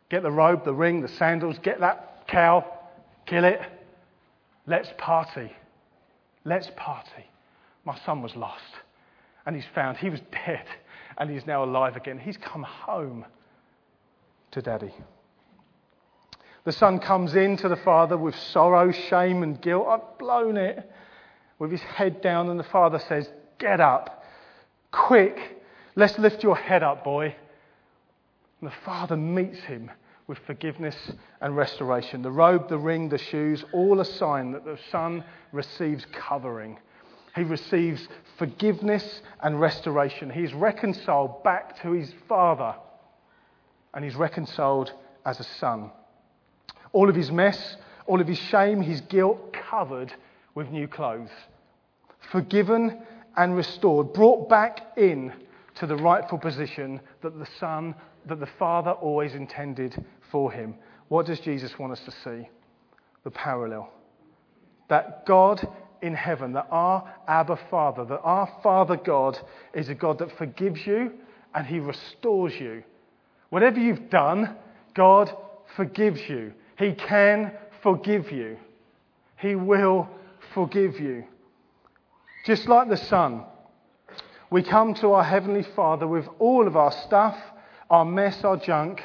Get 0.10 0.24
the 0.24 0.32
robe, 0.32 0.66
the 0.66 0.74
ring, 0.74 1.02
the 1.02 1.08
sandals, 1.08 1.58
get 1.60 1.80
that 1.80 2.28
cow, 2.28 2.66
kill 3.26 3.44
it. 3.44 3.62
Let's 4.68 4.90
party. 4.98 5.52
Let's 6.44 6.70
party. 6.76 7.26
My 7.86 7.98
son 8.06 8.22
was 8.22 8.36
lost 8.36 8.64
and 9.46 9.56
he's 9.56 9.66
found. 9.74 9.98
He 9.98 10.10
was 10.10 10.22
dead 10.32 10.66
and 11.18 11.30
he's 11.30 11.46
now 11.46 11.64
alive 11.64 11.96
again. 11.96 12.20
He's 12.20 12.38
come 12.38 12.64
home 12.64 13.26
to 14.52 14.62
daddy. 14.62 14.94
The 16.66 16.72
son 16.72 17.00
comes 17.00 17.36
in 17.36 17.58
to 17.58 17.70
the 17.70 17.76
father 17.76 18.18
with 18.18 18.36
sorrow, 18.36 18.92
shame, 18.92 19.44
and 19.44 19.62
guilt. 19.62 19.88
I've 19.88 20.18
blown 20.18 20.58
it. 20.58 20.92
With 21.58 21.72
his 21.72 21.82
head 21.82 22.22
down, 22.22 22.50
and 22.50 22.60
the 22.60 22.66
father 22.66 23.00
says, 23.00 23.30
Get 23.60 23.80
up. 23.80 24.24
Quick. 24.92 25.62
Let's 25.96 26.18
lift 26.20 26.44
your 26.44 26.56
head 26.58 26.84
up, 26.84 27.04
boy. 27.04 27.36
And 28.66 28.72
the 28.74 28.84
Father 28.84 29.16
meets 29.16 29.60
him 29.60 29.92
with 30.26 30.40
forgiveness 30.48 30.96
and 31.40 31.56
restoration. 31.56 32.24
The 32.24 32.32
robe, 32.32 32.68
the 32.68 32.80
ring, 32.80 33.10
the 33.10 33.20
shoes, 33.20 33.64
all 33.72 34.00
a 34.00 34.06
sign 34.06 34.54
that 34.54 34.66
the 34.66 34.80
Son 34.90 35.24
receives 35.52 36.04
covering. 36.12 36.80
He 37.36 37.44
receives 37.44 38.08
forgiveness 38.40 39.22
and 39.44 39.62
restoration. 39.62 40.32
He 40.32 40.44
is 40.44 40.52
reconciled 40.56 41.44
back 41.44 41.80
to 41.84 41.92
his 41.92 42.12
Father, 42.28 42.74
and 43.94 44.04
he's 44.04 44.16
reconciled 44.16 44.92
as 45.28 45.40
a 45.40 45.44
son. 45.44 45.92
All 46.92 47.08
of 47.08 47.14
his 47.14 47.30
mess, 47.30 47.78
all 48.08 48.20
of 48.20 48.28
his 48.28 48.40
shame, 48.40 48.82
his 48.82 49.02
guilt 49.02 49.54
covered 49.54 50.12
with 50.56 50.72
new 50.72 50.88
clothes. 50.88 51.30
Forgiven 52.32 53.00
and 53.38 53.56
restored, 53.56 54.12
brought 54.12 54.50
back 54.50 54.98
in 54.98 55.34
to 55.76 55.86
the 55.86 55.98
rightful 55.98 56.40
position 56.40 57.00
that 57.22 57.38
the 57.38 57.48
Son 57.60 57.94
that 58.28 58.40
the 58.40 58.50
Father 58.60 58.92
always 58.92 59.34
intended 59.34 60.04
for 60.32 60.52
him. 60.52 60.76
What 61.08 61.26
does 61.26 61.40
Jesus 61.40 61.78
want 61.78 61.94
us 61.94 62.02
to 62.06 62.12
see? 62.12 62.50
The 63.24 63.32
parallel. 63.32 63.92
That 64.90 65.26
God 65.26 65.68
in 66.02 66.14
heaven, 66.14 66.54
that 66.54 66.68
our 66.72 67.12
Abba 67.28 67.60
Father, 67.70 68.06
that 68.06 68.22
our 68.22 68.52
Father 68.62 68.98
God 68.98 69.40
is 69.74 69.90
a 69.90 69.96
God 69.96 70.20
that 70.20 70.38
forgives 70.38 70.86
you 70.86 71.12
and 71.54 71.66
he 71.66 71.80
restores 71.80 72.54
you. 72.60 72.84
Whatever 73.50 73.80
you've 73.80 74.10
done, 74.10 74.56
God 74.94 75.36
forgives 75.76 76.22
you. 76.28 76.54
He 76.78 76.94
can 76.94 77.52
forgive 77.82 78.32
you. 78.32 78.58
He 79.38 79.56
will 79.56 80.10
forgive 80.54 81.00
you. 81.00 81.26
Just 82.46 82.68
like 82.68 82.90
the 82.90 82.98
Son, 82.98 83.44
we 84.52 84.62
come 84.62 84.94
to 84.96 85.14
our 85.14 85.24
Heavenly 85.24 85.66
Father 85.76 86.08
with 86.08 86.28
all 86.40 86.68
of 86.68 86.76
our 86.76 86.92
stuff 86.92 87.38
our 87.90 88.06
mess, 88.06 88.44
our 88.44 88.58
junk, 88.58 89.02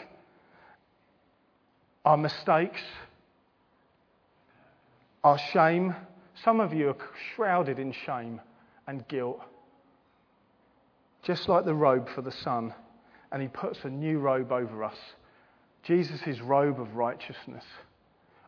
our 2.05 2.17
mistakes, 2.17 2.81
our 5.23 5.39
shame. 5.39 5.95
Some 6.45 6.61
of 6.61 6.73
you 6.73 6.91
are 6.91 6.97
shrouded 7.35 7.79
in 7.79 7.93
shame 7.93 8.41
and 8.87 9.07
guilt. 9.09 9.41
Just 11.23 11.49
like 11.49 11.65
the 11.65 11.75
robe 11.75 12.09
for 12.15 12.23
the 12.23 12.33
Son, 12.33 12.75
and 13.31 13.43
He 13.43 13.49
puts 13.49 13.85
a 13.85 13.91
new 13.91 14.19
robe 14.19 14.51
over 14.51 14.83
us 14.83 14.97
Jesus' 15.83 16.41
robe 16.41 16.81
of 16.81 16.95
righteousness. 16.95 17.65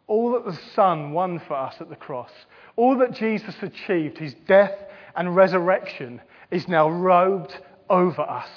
All 0.06 0.32
that 0.32 0.44
the 0.44 0.58
Son 0.74 1.12
won 1.12 1.40
for 1.40 1.54
us 1.54 1.76
at 1.80 1.88
the 1.88 1.96
cross, 1.96 2.30
all 2.76 2.98
that 2.98 3.12
Jesus 3.12 3.54
achieved, 3.62 4.18
His 4.18 4.34
death 4.46 4.74
and 5.16 5.34
resurrection, 5.34 6.20
is 6.50 6.68
now 6.68 6.90
robed 6.90 7.56
over 7.88 8.22
us. 8.22 8.48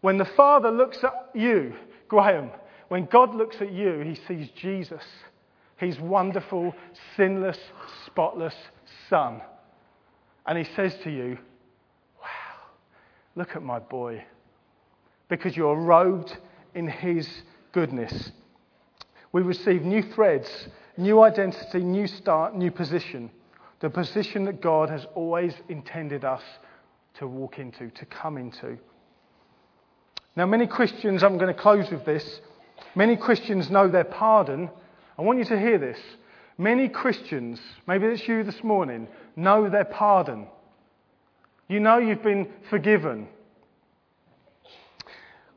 When 0.00 0.16
the 0.16 0.24
Father 0.24 0.70
looks 0.70 1.02
at 1.04 1.30
you, 1.34 1.74
Graham, 2.08 2.50
when 2.88 3.06
God 3.06 3.34
looks 3.34 3.56
at 3.60 3.72
you, 3.72 4.00
he 4.00 4.14
sees 4.26 4.48
Jesus, 4.50 5.02
his 5.76 5.98
wonderful, 6.00 6.74
sinless, 7.16 7.58
spotless 8.06 8.54
Son. 9.08 9.40
And 10.46 10.58
he 10.58 10.64
says 10.74 10.94
to 11.04 11.10
you, 11.10 11.38
Wow, 12.20 12.60
look 13.36 13.54
at 13.54 13.62
my 13.62 13.78
boy. 13.78 14.24
Because 15.28 15.56
you're 15.56 15.76
robed 15.76 16.36
in 16.74 16.88
his 16.88 17.28
goodness. 17.72 18.32
We 19.32 19.42
receive 19.42 19.82
new 19.82 20.02
threads, 20.02 20.48
new 20.96 21.22
identity, 21.22 21.80
new 21.80 22.06
start, 22.06 22.56
new 22.56 22.70
position. 22.70 23.30
The 23.80 23.90
position 23.90 24.44
that 24.44 24.60
God 24.60 24.90
has 24.90 25.06
always 25.14 25.54
intended 25.68 26.24
us 26.24 26.42
to 27.14 27.26
walk 27.26 27.58
into, 27.58 27.90
to 27.90 28.06
come 28.06 28.36
into. 28.36 28.78
Now, 30.36 30.46
many 30.46 30.66
Christians, 30.66 31.22
I'm 31.22 31.38
going 31.38 31.52
to 31.52 31.60
close 31.60 31.90
with 31.90 32.04
this, 32.04 32.40
many 32.94 33.16
Christians 33.16 33.70
know 33.70 33.88
their 33.88 34.04
pardon. 34.04 34.70
I 35.18 35.22
want 35.22 35.38
you 35.38 35.44
to 35.46 35.58
hear 35.58 35.78
this. 35.78 35.98
Many 36.56 36.88
Christians, 36.88 37.60
maybe 37.86 38.06
it's 38.06 38.26
you 38.28 38.44
this 38.44 38.62
morning, 38.62 39.08
know 39.34 39.68
their 39.68 39.84
pardon. 39.84 40.46
You 41.68 41.80
know 41.80 41.98
you've 41.98 42.22
been 42.22 42.48
forgiven. 42.68 43.28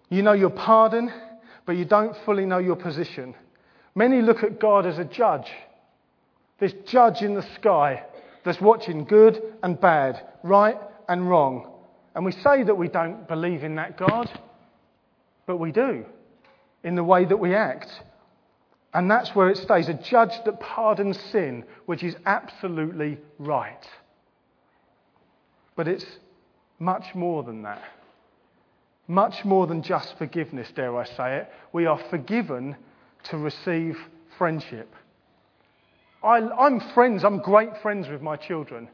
You 0.10 0.22
know 0.22 0.34
your 0.34 0.50
pardon, 0.50 1.12
but 1.66 1.74
you 1.74 1.86
don't 1.86 2.16
fully 2.26 2.46
know 2.46 2.60
your 2.60 2.76
position. 2.76 3.36
Many 3.96 4.22
look 4.22 4.44
at 4.44 4.60
God 4.60 4.86
as 4.86 4.98
a 4.98 5.06
judge, 5.06 5.52
this 6.60 6.74
judge 6.86 7.22
in 7.22 7.36
the 7.36 7.46
sky 7.56 8.04
that's 8.44 8.62
watching 8.62 9.06
good 9.06 9.42
and 9.62 9.80
bad, 9.80 10.22
right 10.44 10.78
and 11.08 11.30
wrong. 11.30 11.72
And 12.16 12.26
we 12.26 12.32
say 12.32 12.64
that 12.64 12.76
we 12.76 12.88
don't 12.88 13.28
believe 13.28 13.64
in 13.64 13.76
that 13.76 13.98
God. 13.98 14.30
But 15.46 15.58
we 15.58 15.72
do 15.72 16.06
in 16.84 16.96
the 16.96 17.04
way 17.04 17.26
that 17.26 17.38
we 17.38 17.56
act. 17.56 17.90
And 18.94 19.10
that's 19.10 19.34
where 19.34 19.50
it 19.50 19.58
stays 19.58 19.90
a 19.90 19.94
judge 19.94 20.34
that 20.46 20.60
pardons 20.60 21.20
sin, 21.32 21.66
which 21.86 22.04
is 22.04 22.16
absolutely 22.26 23.18
right. 23.40 23.88
But 25.76 25.88
it's 25.88 26.06
much 26.80 27.16
more 27.16 27.44
than 27.44 27.64
that. 27.64 27.82
Much 29.08 29.44
more 29.44 29.68
than 29.68 29.82
just 29.82 30.18
forgiveness, 30.18 30.70
dare 30.76 30.96
I 30.96 31.06
say 31.06 31.38
it. 31.38 31.50
We 31.74 31.86
are 31.88 32.00
forgiven 32.10 32.76
to 33.26 33.38
receive 33.38 33.98
friendship. 34.38 34.94
I, 36.24 36.38
I'm 36.38 36.80
friends, 36.94 37.24
I'm 37.24 37.40
great 37.40 37.82
friends 37.82 38.08
with 38.08 38.22
my 38.22 38.38
children. 38.38 38.88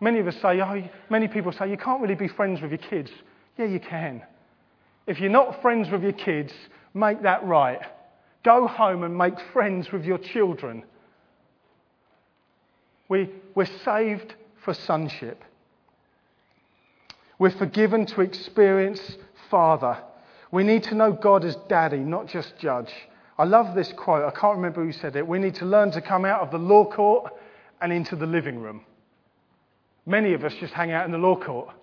Many 0.00 0.20
of 0.20 0.28
us 0.28 0.36
say, 0.42 0.60
oh, 0.60 0.88
many 1.10 1.26
people 1.26 1.52
say, 1.52 1.70
you 1.70 1.76
can't 1.76 2.00
really 2.00 2.14
be 2.14 2.28
friends 2.28 2.60
with 2.60 2.70
your 2.70 2.78
kids. 2.78 3.10
Yeah, 3.56 3.64
you 3.64 3.80
can. 3.80 4.22
If 5.06 5.20
you're 5.20 5.30
not 5.30 5.62
friends 5.62 5.90
with 5.90 6.02
your 6.02 6.12
kids, 6.12 6.52
make 6.94 7.22
that 7.22 7.44
right. 7.44 7.80
Go 8.42 8.66
home 8.66 9.04
and 9.04 9.16
make 9.16 9.34
friends 9.52 9.90
with 9.92 10.04
your 10.04 10.18
children. 10.18 10.84
We, 13.08 13.30
we're 13.54 13.68
saved 13.84 14.34
for 14.64 14.74
sonship. 14.74 15.42
We're 17.38 17.50
forgiven 17.50 18.06
to 18.06 18.22
experience 18.22 19.00
Father. 19.50 19.98
We 20.50 20.64
need 20.64 20.84
to 20.84 20.94
know 20.94 21.12
God 21.12 21.44
as 21.44 21.56
Daddy, 21.68 21.98
not 21.98 22.26
just 22.26 22.58
Judge. 22.58 22.92
I 23.38 23.44
love 23.44 23.74
this 23.74 23.92
quote. 23.92 24.24
I 24.24 24.30
can't 24.30 24.56
remember 24.56 24.84
who 24.84 24.92
said 24.92 25.14
it. 25.16 25.26
We 25.26 25.38
need 25.38 25.54
to 25.56 25.66
learn 25.66 25.90
to 25.92 26.00
come 26.00 26.24
out 26.24 26.40
of 26.40 26.50
the 26.50 26.58
law 26.58 26.84
court 26.84 27.32
and 27.80 27.92
into 27.92 28.16
the 28.16 28.26
living 28.26 28.58
room. 28.58 28.84
Many 30.06 30.32
of 30.32 30.44
us 30.44 30.54
just 30.58 30.72
hang 30.72 30.92
out 30.92 31.04
in 31.04 31.12
the 31.12 31.18
law 31.18 31.36
court, 31.36 31.74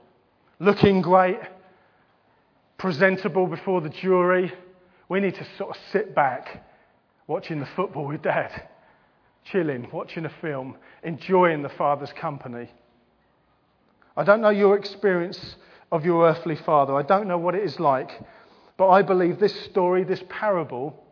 looking 0.59 1.01
great, 1.01 1.39
presentable 2.83 3.47
before 3.47 3.79
the 3.79 3.87
jury. 3.87 4.51
We 5.07 5.21
need 5.21 5.35
to 5.35 5.47
sort 5.57 5.69
of 5.69 5.81
sit 5.93 6.13
back, 6.13 6.65
watching 7.27 7.61
the 7.61 7.65
football 7.77 8.05
with 8.07 8.23
dad, 8.23 8.67
chilling, 9.45 9.87
watching 9.93 10.25
a 10.25 10.33
film, 10.41 10.75
enjoying 11.01 11.61
the 11.61 11.69
Father's 11.69 12.11
company. 12.11 12.69
I 14.17 14.25
don't 14.25 14.41
know 14.41 14.49
your 14.49 14.75
experience 14.77 15.55
of 15.93 16.03
your 16.03 16.27
earthly 16.27 16.57
father. 16.57 16.93
I 16.93 17.03
don't 17.03 17.25
know 17.25 17.37
what 17.37 17.55
it 17.55 17.63
is 17.63 17.79
like. 17.79 18.11
But 18.75 18.89
I 18.89 19.01
believe 19.01 19.39
this 19.39 19.57
story, 19.61 20.03
this 20.03 20.23
parable, 20.27 21.05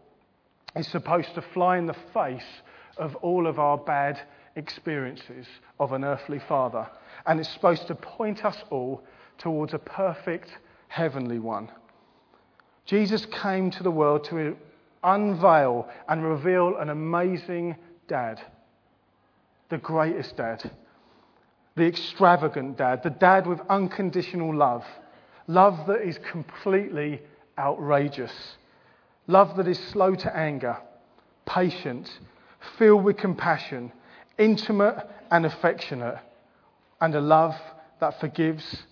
is 0.76 0.90
supposed 0.90 1.34
to 1.36 1.42
fly 1.54 1.78
in 1.78 1.86
the 1.86 1.96
face 2.14 2.52
of 2.98 3.16
all 3.18 3.48
of 3.48 3.60
our 3.60 3.78
bad 3.78 4.20
experiences 4.58 5.48
of 5.80 5.94
an 5.94 6.04
earthly 6.04 6.42
father. 6.50 6.86
And 7.26 7.40
it's 7.40 7.54
supposed 7.54 7.88
to 7.88 7.96
point 7.96 8.44
us 8.44 8.58
all 8.70 9.06
towards 9.38 9.74
a 9.74 9.80
perfect 9.80 10.52
heavenly 10.92 11.39
one. 11.39 11.72
Jesus 12.86 13.26
came 13.42 13.72
to 13.72 13.82
the 13.82 13.89
world 13.89 14.26
to 14.26 14.58
unveil 15.04 15.88
and 16.10 16.22
reveal 16.22 16.76
an 16.76 16.89
amazing 16.89 17.78
dad, 18.10 18.42
the 19.70 19.78
greatest 19.78 20.36
dad, 20.36 20.70
the 21.78 21.86
extravagant 21.86 22.78
dad, 22.78 23.02
the 23.04 23.10
dad 23.10 23.48
with 23.48 23.62
unconditional 23.70 24.54
love, 24.54 24.84
love 25.48 25.88
that 25.88 26.02
is 26.02 26.20
completely 26.30 27.22
outrageous, 27.58 28.34
love 29.28 29.56
that 29.56 29.70
is 29.70 29.80
slow 29.80 30.14
to 30.14 30.36
anger, 30.36 30.76
patient, 31.46 32.20
filled 32.78 33.06
with 33.06 33.16
compassion, 33.16 33.94
intimate 34.38 35.08
and 35.32 35.46
affectionate, 35.46 36.20
and 37.00 37.16
a 37.16 37.22
love 37.22 37.56
that 38.02 38.20
forgives 38.20 38.84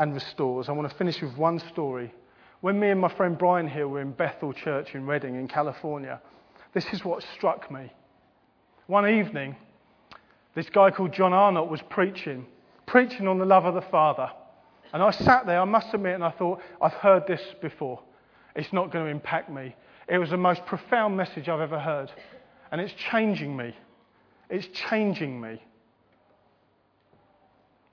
and 0.00 0.14
restores. 0.14 0.70
I 0.70 0.72
want 0.72 0.90
to 0.90 0.96
finish 0.96 1.20
with 1.20 1.36
one 1.36 1.60
story. 1.70 2.12
When 2.62 2.80
me 2.80 2.88
and 2.88 2.98
my 2.98 3.14
friend 3.14 3.36
Brian 3.36 3.68
here 3.68 3.86
were 3.86 4.00
in 4.00 4.12
Bethel 4.12 4.54
Church 4.54 4.94
in 4.94 5.06
Redding, 5.06 5.34
in 5.36 5.46
California, 5.46 6.20
this 6.72 6.86
is 6.92 7.04
what 7.04 7.22
struck 7.34 7.70
me. 7.70 7.92
One 8.86 9.08
evening, 9.08 9.54
this 10.54 10.70
guy 10.70 10.90
called 10.90 11.12
John 11.12 11.34
Arnott 11.34 11.68
was 11.68 11.82
preaching, 11.90 12.46
preaching 12.86 13.28
on 13.28 13.38
the 13.38 13.44
love 13.44 13.66
of 13.66 13.74
the 13.74 13.82
Father. 13.82 14.30
And 14.94 15.02
I 15.02 15.10
sat 15.10 15.44
there, 15.44 15.60
I 15.60 15.64
must 15.66 15.92
admit, 15.92 16.14
and 16.14 16.24
I 16.24 16.30
thought, 16.30 16.60
I've 16.80 16.94
heard 16.94 17.26
this 17.26 17.42
before. 17.60 18.00
It's 18.56 18.72
not 18.72 18.90
going 18.90 19.04
to 19.04 19.10
impact 19.10 19.50
me. 19.50 19.76
It 20.08 20.16
was 20.16 20.30
the 20.30 20.38
most 20.38 20.64
profound 20.64 21.14
message 21.14 21.50
I've 21.50 21.60
ever 21.60 21.78
heard. 21.78 22.10
And 22.72 22.80
it's 22.80 22.94
changing 22.94 23.54
me. 23.54 23.76
It's 24.48 24.66
changing 24.88 25.38
me. 25.40 25.62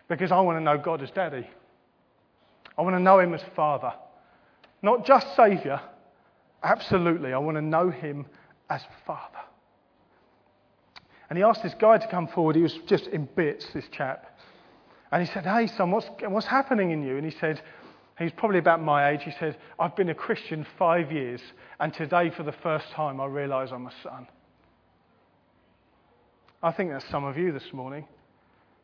Because 0.08 0.32
I 0.32 0.40
want 0.40 0.58
to 0.58 0.64
know 0.64 0.78
God 0.78 1.04
as 1.04 1.12
Daddy. 1.12 1.48
I 2.78 2.82
want 2.82 2.96
to 2.96 3.02
know 3.02 3.20
Him 3.20 3.34
as 3.34 3.42
Father. 3.56 3.94
Not 4.82 5.06
just 5.06 5.36
Saviour. 5.36 5.82
Absolutely. 6.64 7.34
I 7.34 7.38
want 7.38 7.58
to 7.58 7.62
know 7.62 7.90
Him 7.90 8.26
as 8.70 8.82
Father. 9.06 9.40
And 11.30 11.38
he 11.38 11.44
asked 11.44 11.64
this 11.64 11.76
guy 11.80 11.98
to 11.98 12.08
come 12.08 12.28
forward. 12.28 12.56
He 12.56 12.62
was 12.62 12.78
just 12.88 13.08
in 13.08 13.28
bits, 13.36 13.66
this 13.74 13.86
chap. 13.92 14.38
And 15.12 15.26
he 15.26 15.32
said, 15.34 15.46
Hey, 15.46 15.68
son, 15.68 15.92
what's, 15.92 16.08
what's 16.22 16.48
happening 16.48 16.92
in 16.92 17.04
you? 17.04 17.18
And 17.18 17.26
he 17.26 17.38
said, 17.38 17.62
He's 18.18 18.32
probably 18.32 18.60
about 18.60 18.82
my 18.82 19.12
age. 19.12 19.22
He 19.24 19.34
said, 19.40 19.58
I've 19.78 19.96
been 19.96 20.10
a 20.10 20.16
Christian 20.16 20.66
five 20.80 21.12
years, 21.12 21.40
and 21.80 21.94
today, 21.94 22.32
for 22.36 22.42
the 22.42 22.52
first 22.52 22.90
time, 22.92 23.22
I 23.22 23.26
realise 23.28 23.70
I'm 23.72 23.86
a 23.86 23.94
son. 24.02 24.28
I 26.64 26.72
think 26.72 26.90
that's 26.90 27.08
some 27.12 27.26
of 27.26 27.38
you 27.38 27.52
this 27.52 27.72
morning. 27.74 28.08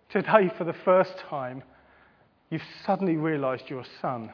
Today, 0.10 0.52
for 0.56 0.66
the 0.66 0.76
first 0.86 1.18
time, 1.30 1.64
you've 2.54 2.62
suddenly 2.86 3.18
realised 3.18 3.64
you're 3.68 3.82
a 3.82 4.00
son. 4.00 4.32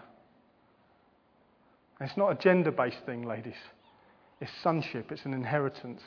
And 2.00 2.10
it's 2.10 2.18
not 2.18 2.32
a 2.34 2.36
gender 2.36 2.70
based 2.70 2.98
thing, 3.06 3.26
ladies. 3.26 3.56
It's 4.42 4.52
sonship, 4.62 5.12
it's 5.12 5.24
an 5.24 5.34
inheritance. 5.34 6.02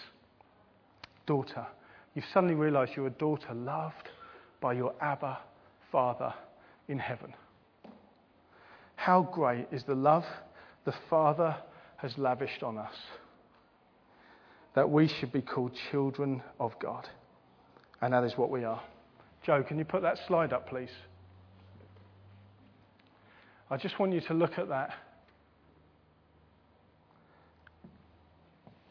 Daughter. 1.26 1.66
You've 2.14 2.26
suddenly 2.34 2.54
realised 2.54 2.92
you're 2.94 3.06
a 3.06 3.10
daughter 3.10 3.54
loved 3.54 4.10
by 4.60 4.74
your 4.74 4.94
Abba 5.00 5.38
Father 5.90 6.34
in 6.86 6.98
heaven. 6.98 7.32
How 8.96 9.22
great 9.22 9.68
is 9.72 9.84
the 9.84 9.94
love 9.94 10.24
the 10.84 10.94
Father 11.08 11.56
has 11.96 12.18
lavished 12.18 12.62
on 12.62 12.76
us 12.76 12.94
that 14.74 14.90
we 14.90 15.08
should 15.08 15.32
be 15.32 15.40
called 15.40 15.72
children 15.90 16.42
of 16.60 16.78
God. 16.78 17.08
And 18.02 18.12
that 18.12 18.24
is 18.24 18.36
what 18.36 18.50
we 18.50 18.64
are. 18.64 18.82
Joe, 19.44 19.62
can 19.62 19.78
you 19.78 19.84
put 19.84 20.02
that 20.02 20.18
slide 20.26 20.52
up, 20.52 20.68
please? 20.68 20.90
I 23.72 23.76
just 23.78 23.98
want 23.98 24.12
you 24.12 24.20
to 24.20 24.34
look 24.34 24.58
at 24.58 24.68
that. 24.68 24.90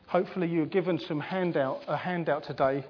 Hopefully, 0.08 0.48
you're 0.48 0.66
given 0.66 1.00
some 1.00 1.20
handout, 1.20 1.82
a 1.88 1.96
handout 1.96 2.44
today 2.44 2.84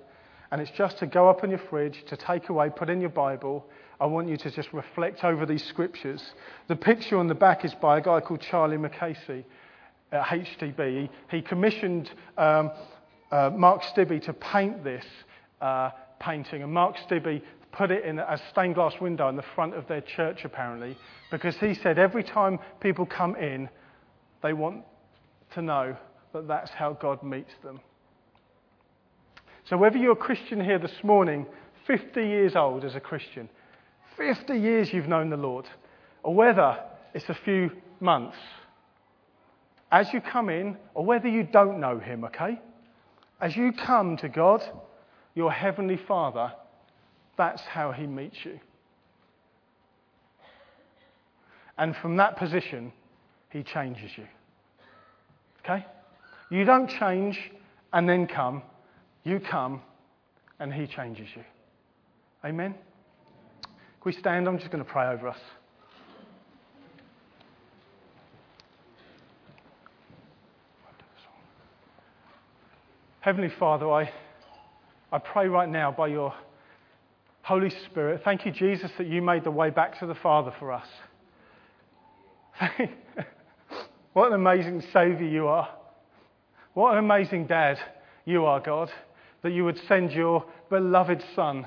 and 0.52 0.62
it's 0.62 0.72
just 0.72 1.00
to 1.00 1.08
go 1.08 1.30
up 1.30 1.44
in 1.44 1.50
your 1.50 1.62
fridge, 1.70 2.04
to 2.08 2.18
take 2.18 2.50
away, 2.50 2.70
put 2.70 2.90
in 2.90 3.00
your 3.00 3.10
Bible. 3.10 3.66
I 4.02 4.06
want 4.06 4.28
you 4.28 4.36
to 4.36 4.52
just 4.52 4.74
reflect 4.74 5.24
over 5.24 5.46
these 5.46 5.64
scriptures. 5.64 6.22
The 6.68 6.76
picture 6.76 7.18
on 7.18 7.28
the 7.28 7.36
back 7.36 7.64
is 7.64 7.74
by 7.76 8.00
a 8.00 8.02
guy 8.02 8.20
called 8.20 8.42
Charlie 8.42 8.78
Mackesy 8.78 9.46
at. 10.12 10.28
He, 10.30 11.10
he 11.30 11.42
commissioned 11.42 12.12
um, 12.38 12.72
uh, 13.32 13.50
Mark 13.56 13.82
Stibbe 13.84 14.22
to 14.24 14.34
paint 14.34 14.84
this 14.84 15.06
uh, 15.62 15.92
painting, 16.20 16.64
and 16.64 16.74
Mark 16.74 16.98
Stibbe 16.98 17.42
put 17.72 17.92
it 17.92 18.06
in 18.06 18.20
a 18.20 18.40
stained 18.52 18.76
glass 18.76 18.94
window 19.00 19.30
in 19.30 19.36
the 19.36 19.46
front 19.56 19.74
of 19.74 19.88
their 19.88 20.02
church, 20.02 20.44
apparently, 20.44 20.98
because 21.30 21.56
he 21.58 21.74
said 21.74 21.98
every 21.98 22.24
time 22.24 22.60
people 22.80 23.06
come 23.06 23.36
in, 23.36 23.70
they 24.44 24.54
want 24.54 24.84
to 25.54 25.62
know 25.62 25.96
that 26.34 26.48
that's 26.48 26.72
how 26.72 26.94
God 26.94 27.24
meets 27.24 27.54
them. 27.64 27.80
So, 29.66 29.78
whether 29.78 29.98
you're 29.98 30.14
a 30.14 30.16
Christian 30.16 30.64
here 30.64 30.80
this 30.80 31.04
morning, 31.04 31.46
50 31.88 32.22
years 32.22 32.56
old 32.56 32.84
as 32.84 32.96
a 32.96 33.00
Christian, 33.00 33.50
50 34.18 34.58
years 34.58 34.92
you've 34.92 35.08
known 35.08 35.30
the 35.30 35.38
Lord, 35.38 35.66
or 36.24 36.34
whether 36.34 36.78
it's 37.14 37.30
a 37.30 37.38
few 37.46 37.72
months, 38.00 38.38
as 39.92 40.08
you 40.14 40.22
come 40.22 40.50
in, 40.50 40.78
or 40.94 41.06
whether 41.06 41.28
you 41.28 41.44
don't 41.44 41.80
know 41.80 42.00
Him, 42.00 42.24
okay? 42.26 42.60
As 43.40 43.56
you 43.56 43.74
come 43.74 44.18
to 44.18 44.30
God, 44.30 44.64
your 45.36 45.52
Heavenly 45.52 45.98
Father, 46.08 46.54
that's 47.42 47.64
how 47.64 47.92
He 47.92 48.06
meets 48.06 48.38
you. 48.46 48.60
And 51.76 51.96
from 51.96 52.18
that 52.18 52.38
position, 52.38 52.94
He 53.50 53.64
changes 53.64 54.12
you. 54.16 54.28
Okay? 55.64 55.84
You 56.52 56.66
don't 56.66 56.88
change 56.88 57.40
and 57.94 58.08
then 58.08 58.28
come. 58.28 58.62
You 59.24 59.40
come 59.40 59.82
and 60.60 60.72
He 60.72 60.86
changes 60.86 61.30
you. 61.36 61.44
Amen? 62.46 62.76
Can 63.64 63.74
we 64.06 64.12
stand? 64.12 64.48
I'm 64.48 64.60
just 64.60 64.70
going 64.70 64.84
to 64.84 64.90
pray 64.90 65.08
over 65.08 65.28
us. 65.28 65.40
Heavenly 73.22 73.52
Father, 73.60 73.90
I, 73.90 74.12
I 75.12 75.18
pray 75.18 75.48
right 75.48 75.70
now 75.70 75.92
by 75.92 76.08
your 76.08 76.34
Holy 77.44 77.72
Spirit, 77.90 78.22
thank 78.24 78.46
you, 78.46 78.52
Jesus, 78.52 78.92
that 78.98 79.08
you 79.08 79.22
made 79.22 79.44
the 79.44 79.52
way 79.52 79.70
back 79.70 80.00
to 80.00 80.06
the 80.06 80.16
Father 80.16 80.54
for 80.60 80.72
us. 80.72 80.88
what 84.14 84.28
an 84.28 84.34
amazing 84.34 84.84
Saviour 84.94 85.28
you 85.28 85.48
are. 85.48 85.70
What 86.74 86.94
an 86.94 87.00
amazing 87.00 87.48
Dad 87.48 87.80
you 88.26 88.46
are, 88.46 88.60
God 88.60 88.92
that 89.42 89.54
you 89.54 89.66
would 89.66 89.80
send 89.88 90.12
your 90.12 90.46
beloved 90.70 91.24
Son 91.36 91.66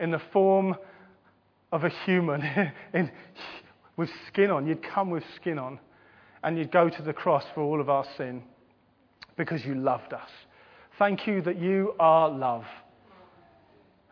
in 0.00 0.10
the 0.10 0.20
form 0.32 0.76
of 1.72 1.84
a 1.84 1.90
human 2.04 2.42
in, 2.94 3.10
with 3.96 4.10
skin 4.28 4.50
on. 4.50 4.66
You'd 4.66 4.82
come 4.82 5.10
with 5.10 5.24
skin 5.36 5.58
on 5.58 5.78
and 6.42 6.56
you'd 6.56 6.72
go 6.72 6.88
to 6.88 7.02
the 7.02 7.12
cross 7.12 7.44
for 7.54 7.62
all 7.62 7.80
of 7.80 7.88
our 7.88 8.04
sin 8.16 8.42
because 9.36 9.64
you 9.64 9.74
loved 9.74 10.12
us. 10.12 10.30
Thank 10.98 11.26
you 11.26 11.42
that 11.42 11.58
you 11.58 11.94
are 11.98 12.28
love. 12.30 12.64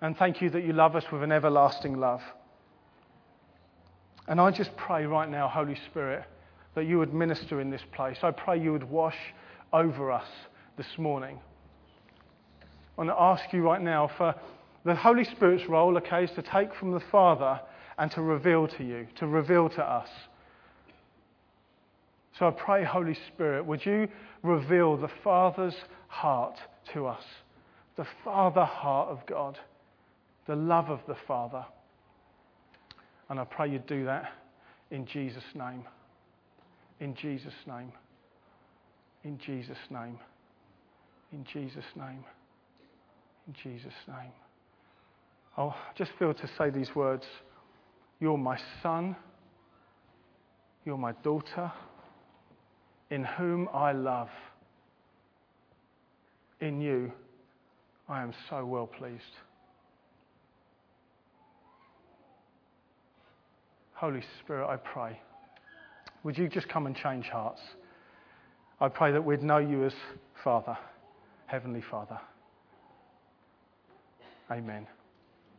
And 0.02 0.16
thank 0.16 0.42
you 0.42 0.50
that 0.50 0.64
you 0.64 0.72
love 0.72 0.96
us 0.96 1.04
with 1.12 1.22
an 1.22 1.30
everlasting 1.30 1.94
love. 1.94 2.20
And 4.26 4.40
I 4.40 4.50
just 4.50 4.76
pray 4.76 5.06
right 5.06 5.30
now, 5.30 5.48
Holy 5.48 5.78
Spirit, 5.90 6.24
that 6.74 6.86
you 6.86 6.98
would 6.98 7.14
minister 7.14 7.60
in 7.60 7.70
this 7.70 7.82
place. 7.92 8.18
I 8.22 8.32
pray 8.32 8.60
you 8.60 8.72
would 8.72 8.90
wash 8.90 9.16
over 9.72 10.10
us 10.10 10.26
this 10.76 10.98
morning. 10.98 11.38
I 12.60 13.04
want 13.04 13.10
to 13.10 13.20
ask 13.20 13.52
you 13.52 13.62
right 13.62 13.80
now 13.80 14.10
for 14.18 14.34
the 14.84 14.96
Holy 14.96 15.24
Spirit's 15.24 15.68
role, 15.68 15.96
okay, 15.98 16.24
is 16.24 16.30
to 16.32 16.42
take 16.42 16.74
from 16.74 16.90
the 16.90 17.02
Father 17.12 17.60
and 17.96 18.10
to 18.10 18.22
reveal 18.22 18.66
to 18.66 18.84
you, 18.84 19.06
to 19.20 19.28
reveal 19.28 19.68
to 19.68 19.82
us. 19.82 20.08
So 22.40 22.48
I 22.48 22.50
pray, 22.50 22.82
Holy 22.82 23.16
Spirit, 23.28 23.64
would 23.64 23.86
you 23.86 24.08
reveal 24.42 24.96
the 24.96 25.10
Father's 25.22 25.76
heart 26.08 26.58
to 26.92 27.06
us? 27.06 27.22
The 27.96 28.06
Father 28.24 28.64
heart 28.64 29.10
of 29.10 29.24
God, 29.26 29.58
the 30.46 30.56
love 30.56 30.90
of 30.90 31.00
the 31.06 31.16
Father. 31.26 31.64
And 33.28 33.40
I 33.40 33.44
pray 33.44 33.70
you 33.70 33.78
do 33.78 34.04
that 34.04 34.32
in 34.90 35.06
Jesus' 35.06 35.42
name. 35.54 35.84
In 37.00 37.14
Jesus' 37.14 37.52
name. 37.66 37.92
In 39.24 39.38
Jesus' 39.38 39.76
name. 39.90 40.18
In 41.32 41.44
Jesus' 41.52 41.84
name. 41.96 42.24
In 43.46 43.54
Jesus' 43.62 43.92
name. 44.06 44.32
Oh, 45.56 45.68
I 45.68 45.92
just 45.96 46.12
feel 46.18 46.34
to 46.34 46.50
say 46.58 46.70
these 46.70 46.94
words 46.94 47.24
You're 48.20 48.38
my 48.38 48.58
son. 48.82 49.16
You're 50.84 50.98
my 50.98 51.12
daughter, 51.22 51.70
in 53.10 53.24
whom 53.24 53.68
I 53.72 53.92
love. 53.92 54.30
In 56.60 56.80
you, 56.80 57.12
I 58.08 58.22
am 58.22 58.32
so 58.50 58.64
well 58.64 58.86
pleased. 58.86 59.22
Holy 64.02 64.24
Spirit, 64.40 64.66
I 64.66 64.78
pray, 64.78 65.20
would 66.24 66.36
you 66.36 66.48
just 66.48 66.68
come 66.68 66.86
and 66.86 66.96
change 66.96 67.28
hearts? 67.28 67.60
I 68.80 68.88
pray 68.88 69.12
that 69.12 69.24
we'd 69.24 69.44
know 69.44 69.58
you 69.58 69.84
as 69.84 69.92
Father, 70.42 70.76
Heavenly 71.46 71.82
Father. 71.82 72.18
Amen. 74.50 74.88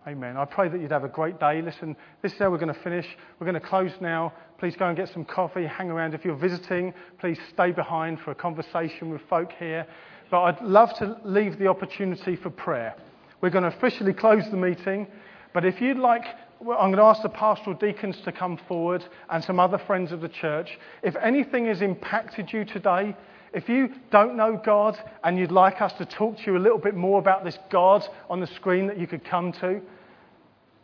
Amen. 0.05 0.35
I 0.35 0.43
pray 0.43 0.67
that 0.67 0.81
you'd 0.81 0.91
have 0.91 1.05
a 1.05 1.07
great 1.07 1.39
day. 1.39 1.61
Listen, 1.61 1.95
this 2.21 2.33
is 2.33 2.37
how 2.37 2.51
we're 2.51 2.57
going 2.57 2.73
to 2.73 2.81
finish. 2.81 3.07
We're 3.39 3.49
going 3.49 3.61
to 3.61 3.65
close 3.65 3.93
now. 4.01 4.33
Please 4.57 4.75
go 4.75 4.87
and 4.87 4.97
get 4.97 5.07
some 5.13 5.23
coffee, 5.23 5.65
hang 5.65 5.89
around. 5.89 6.13
If 6.13 6.25
you're 6.25 6.35
visiting, 6.35 6.93
please 7.19 7.39
stay 7.53 7.71
behind 7.71 8.19
for 8.19 8.31
a 8.31 8.35
conversation 8.35 9.09
with 9.09 9.21
folk 9.29 9.53
here. 9.57 9.87
But 10.29 10.41
I'd 10.41 10.61
love 10.61 10.93
to 10.97 11.15
leave 11.23 11.59
the 11.59 11.67
opportunity 11.67 12.35
for 12.35 12.49
prayer. 12.49 12.93
We're 13.39 13.51
going 13.51 13.63
to 13.63 13.69
officially 13.69 14.11
close 14.11 14.43
the 14.51 14.57
meeting. 14.57 15.07
But 15.53 15.63
if 15.63 15.79
you'd 15.79 15.97
like, 15.97 16.25
I'm 16.71 16.91
going 16.91 16.97
to 16.97 17.03
ask 17.03 17.21
the 17.21 17.29
pastoral 17.29 17.75
deacons 17.75 18.17
to 18.23 18.31
come 18.31 18.57
forward 18.67 19.03
and 19.29 19.43
some 19.43 19.59
other 19.59 19.77
friends 19.77 20.11
of 20.11 20.21
the 20.21 20.29
church. 20.29 20.79
If 21.01 21.15
anything 21.17 21.65
has 21.65 21.81
impacted 21.81 22.53
you 22.53 22.63
today, 22.63 23.15
if 23.53 23.67
you 23.67 23.89
don't 24.11 24.37
know 24.37 24.59
God 24.63 24.97
and 25.23 25.37
you'd 25.37 25.51
like 25.51 25.81
us 25.81 25.93
to 25.93 26.05
talk 26.05 26.37
to 26.37 26.43
you 26.45 26.57
a 26.57 26.59
little 26.59 26.77
bit 26.77 26.95
more 26.95 27.19
about 27.19 27.43
this 27.43 27.57
God 27.69 28.07
on 28.29 28.39
the 28.39 28.47
screen 28.47 28.87
that 28.87 28.97
you 28.97 29.07
could 29.07 29.25
come 29.25 29.51
to, 29.53 29.81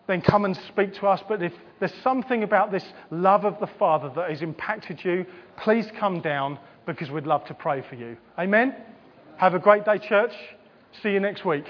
then 0.07 0.21
come 0.21 0.43
and 0.43 0.57
speak 0.67 0.93
to 0.95 1.07
us. 1.07 1.21
But 1.27 1.41
if 1.41 1.53
there's 1.79 1.93
something 2.03 2.43
about 2.43 2.71
this 2.71 2.85
love 3.09 3.45
of 3.45 3.59
the 3.59 3.67
Father 3.67 4.11
that 4.15 4.29
has 4.29 4.41
impacted 4.41 5.03
you, 5.03 5.25
please 5.57 5.87
come 5.97 6.19
down 6.19 6.59
because 6.85 7.09
we'd 7.09 7.27
love 7.27 7.45
to 7.45 7.53
pray 7.53 7.83
for 7.87 7.95
you. 7.95 8.17
Amen? 8.37 8.75
Have 9.37 9.53
a 9.53 9.59
great 9.59 9.85
day, 9.85 9.97
church. 9.97 10.33
See 11.01 11.09
you 11.09 11.19
next 11.19 11.45
week. 11.45 11.65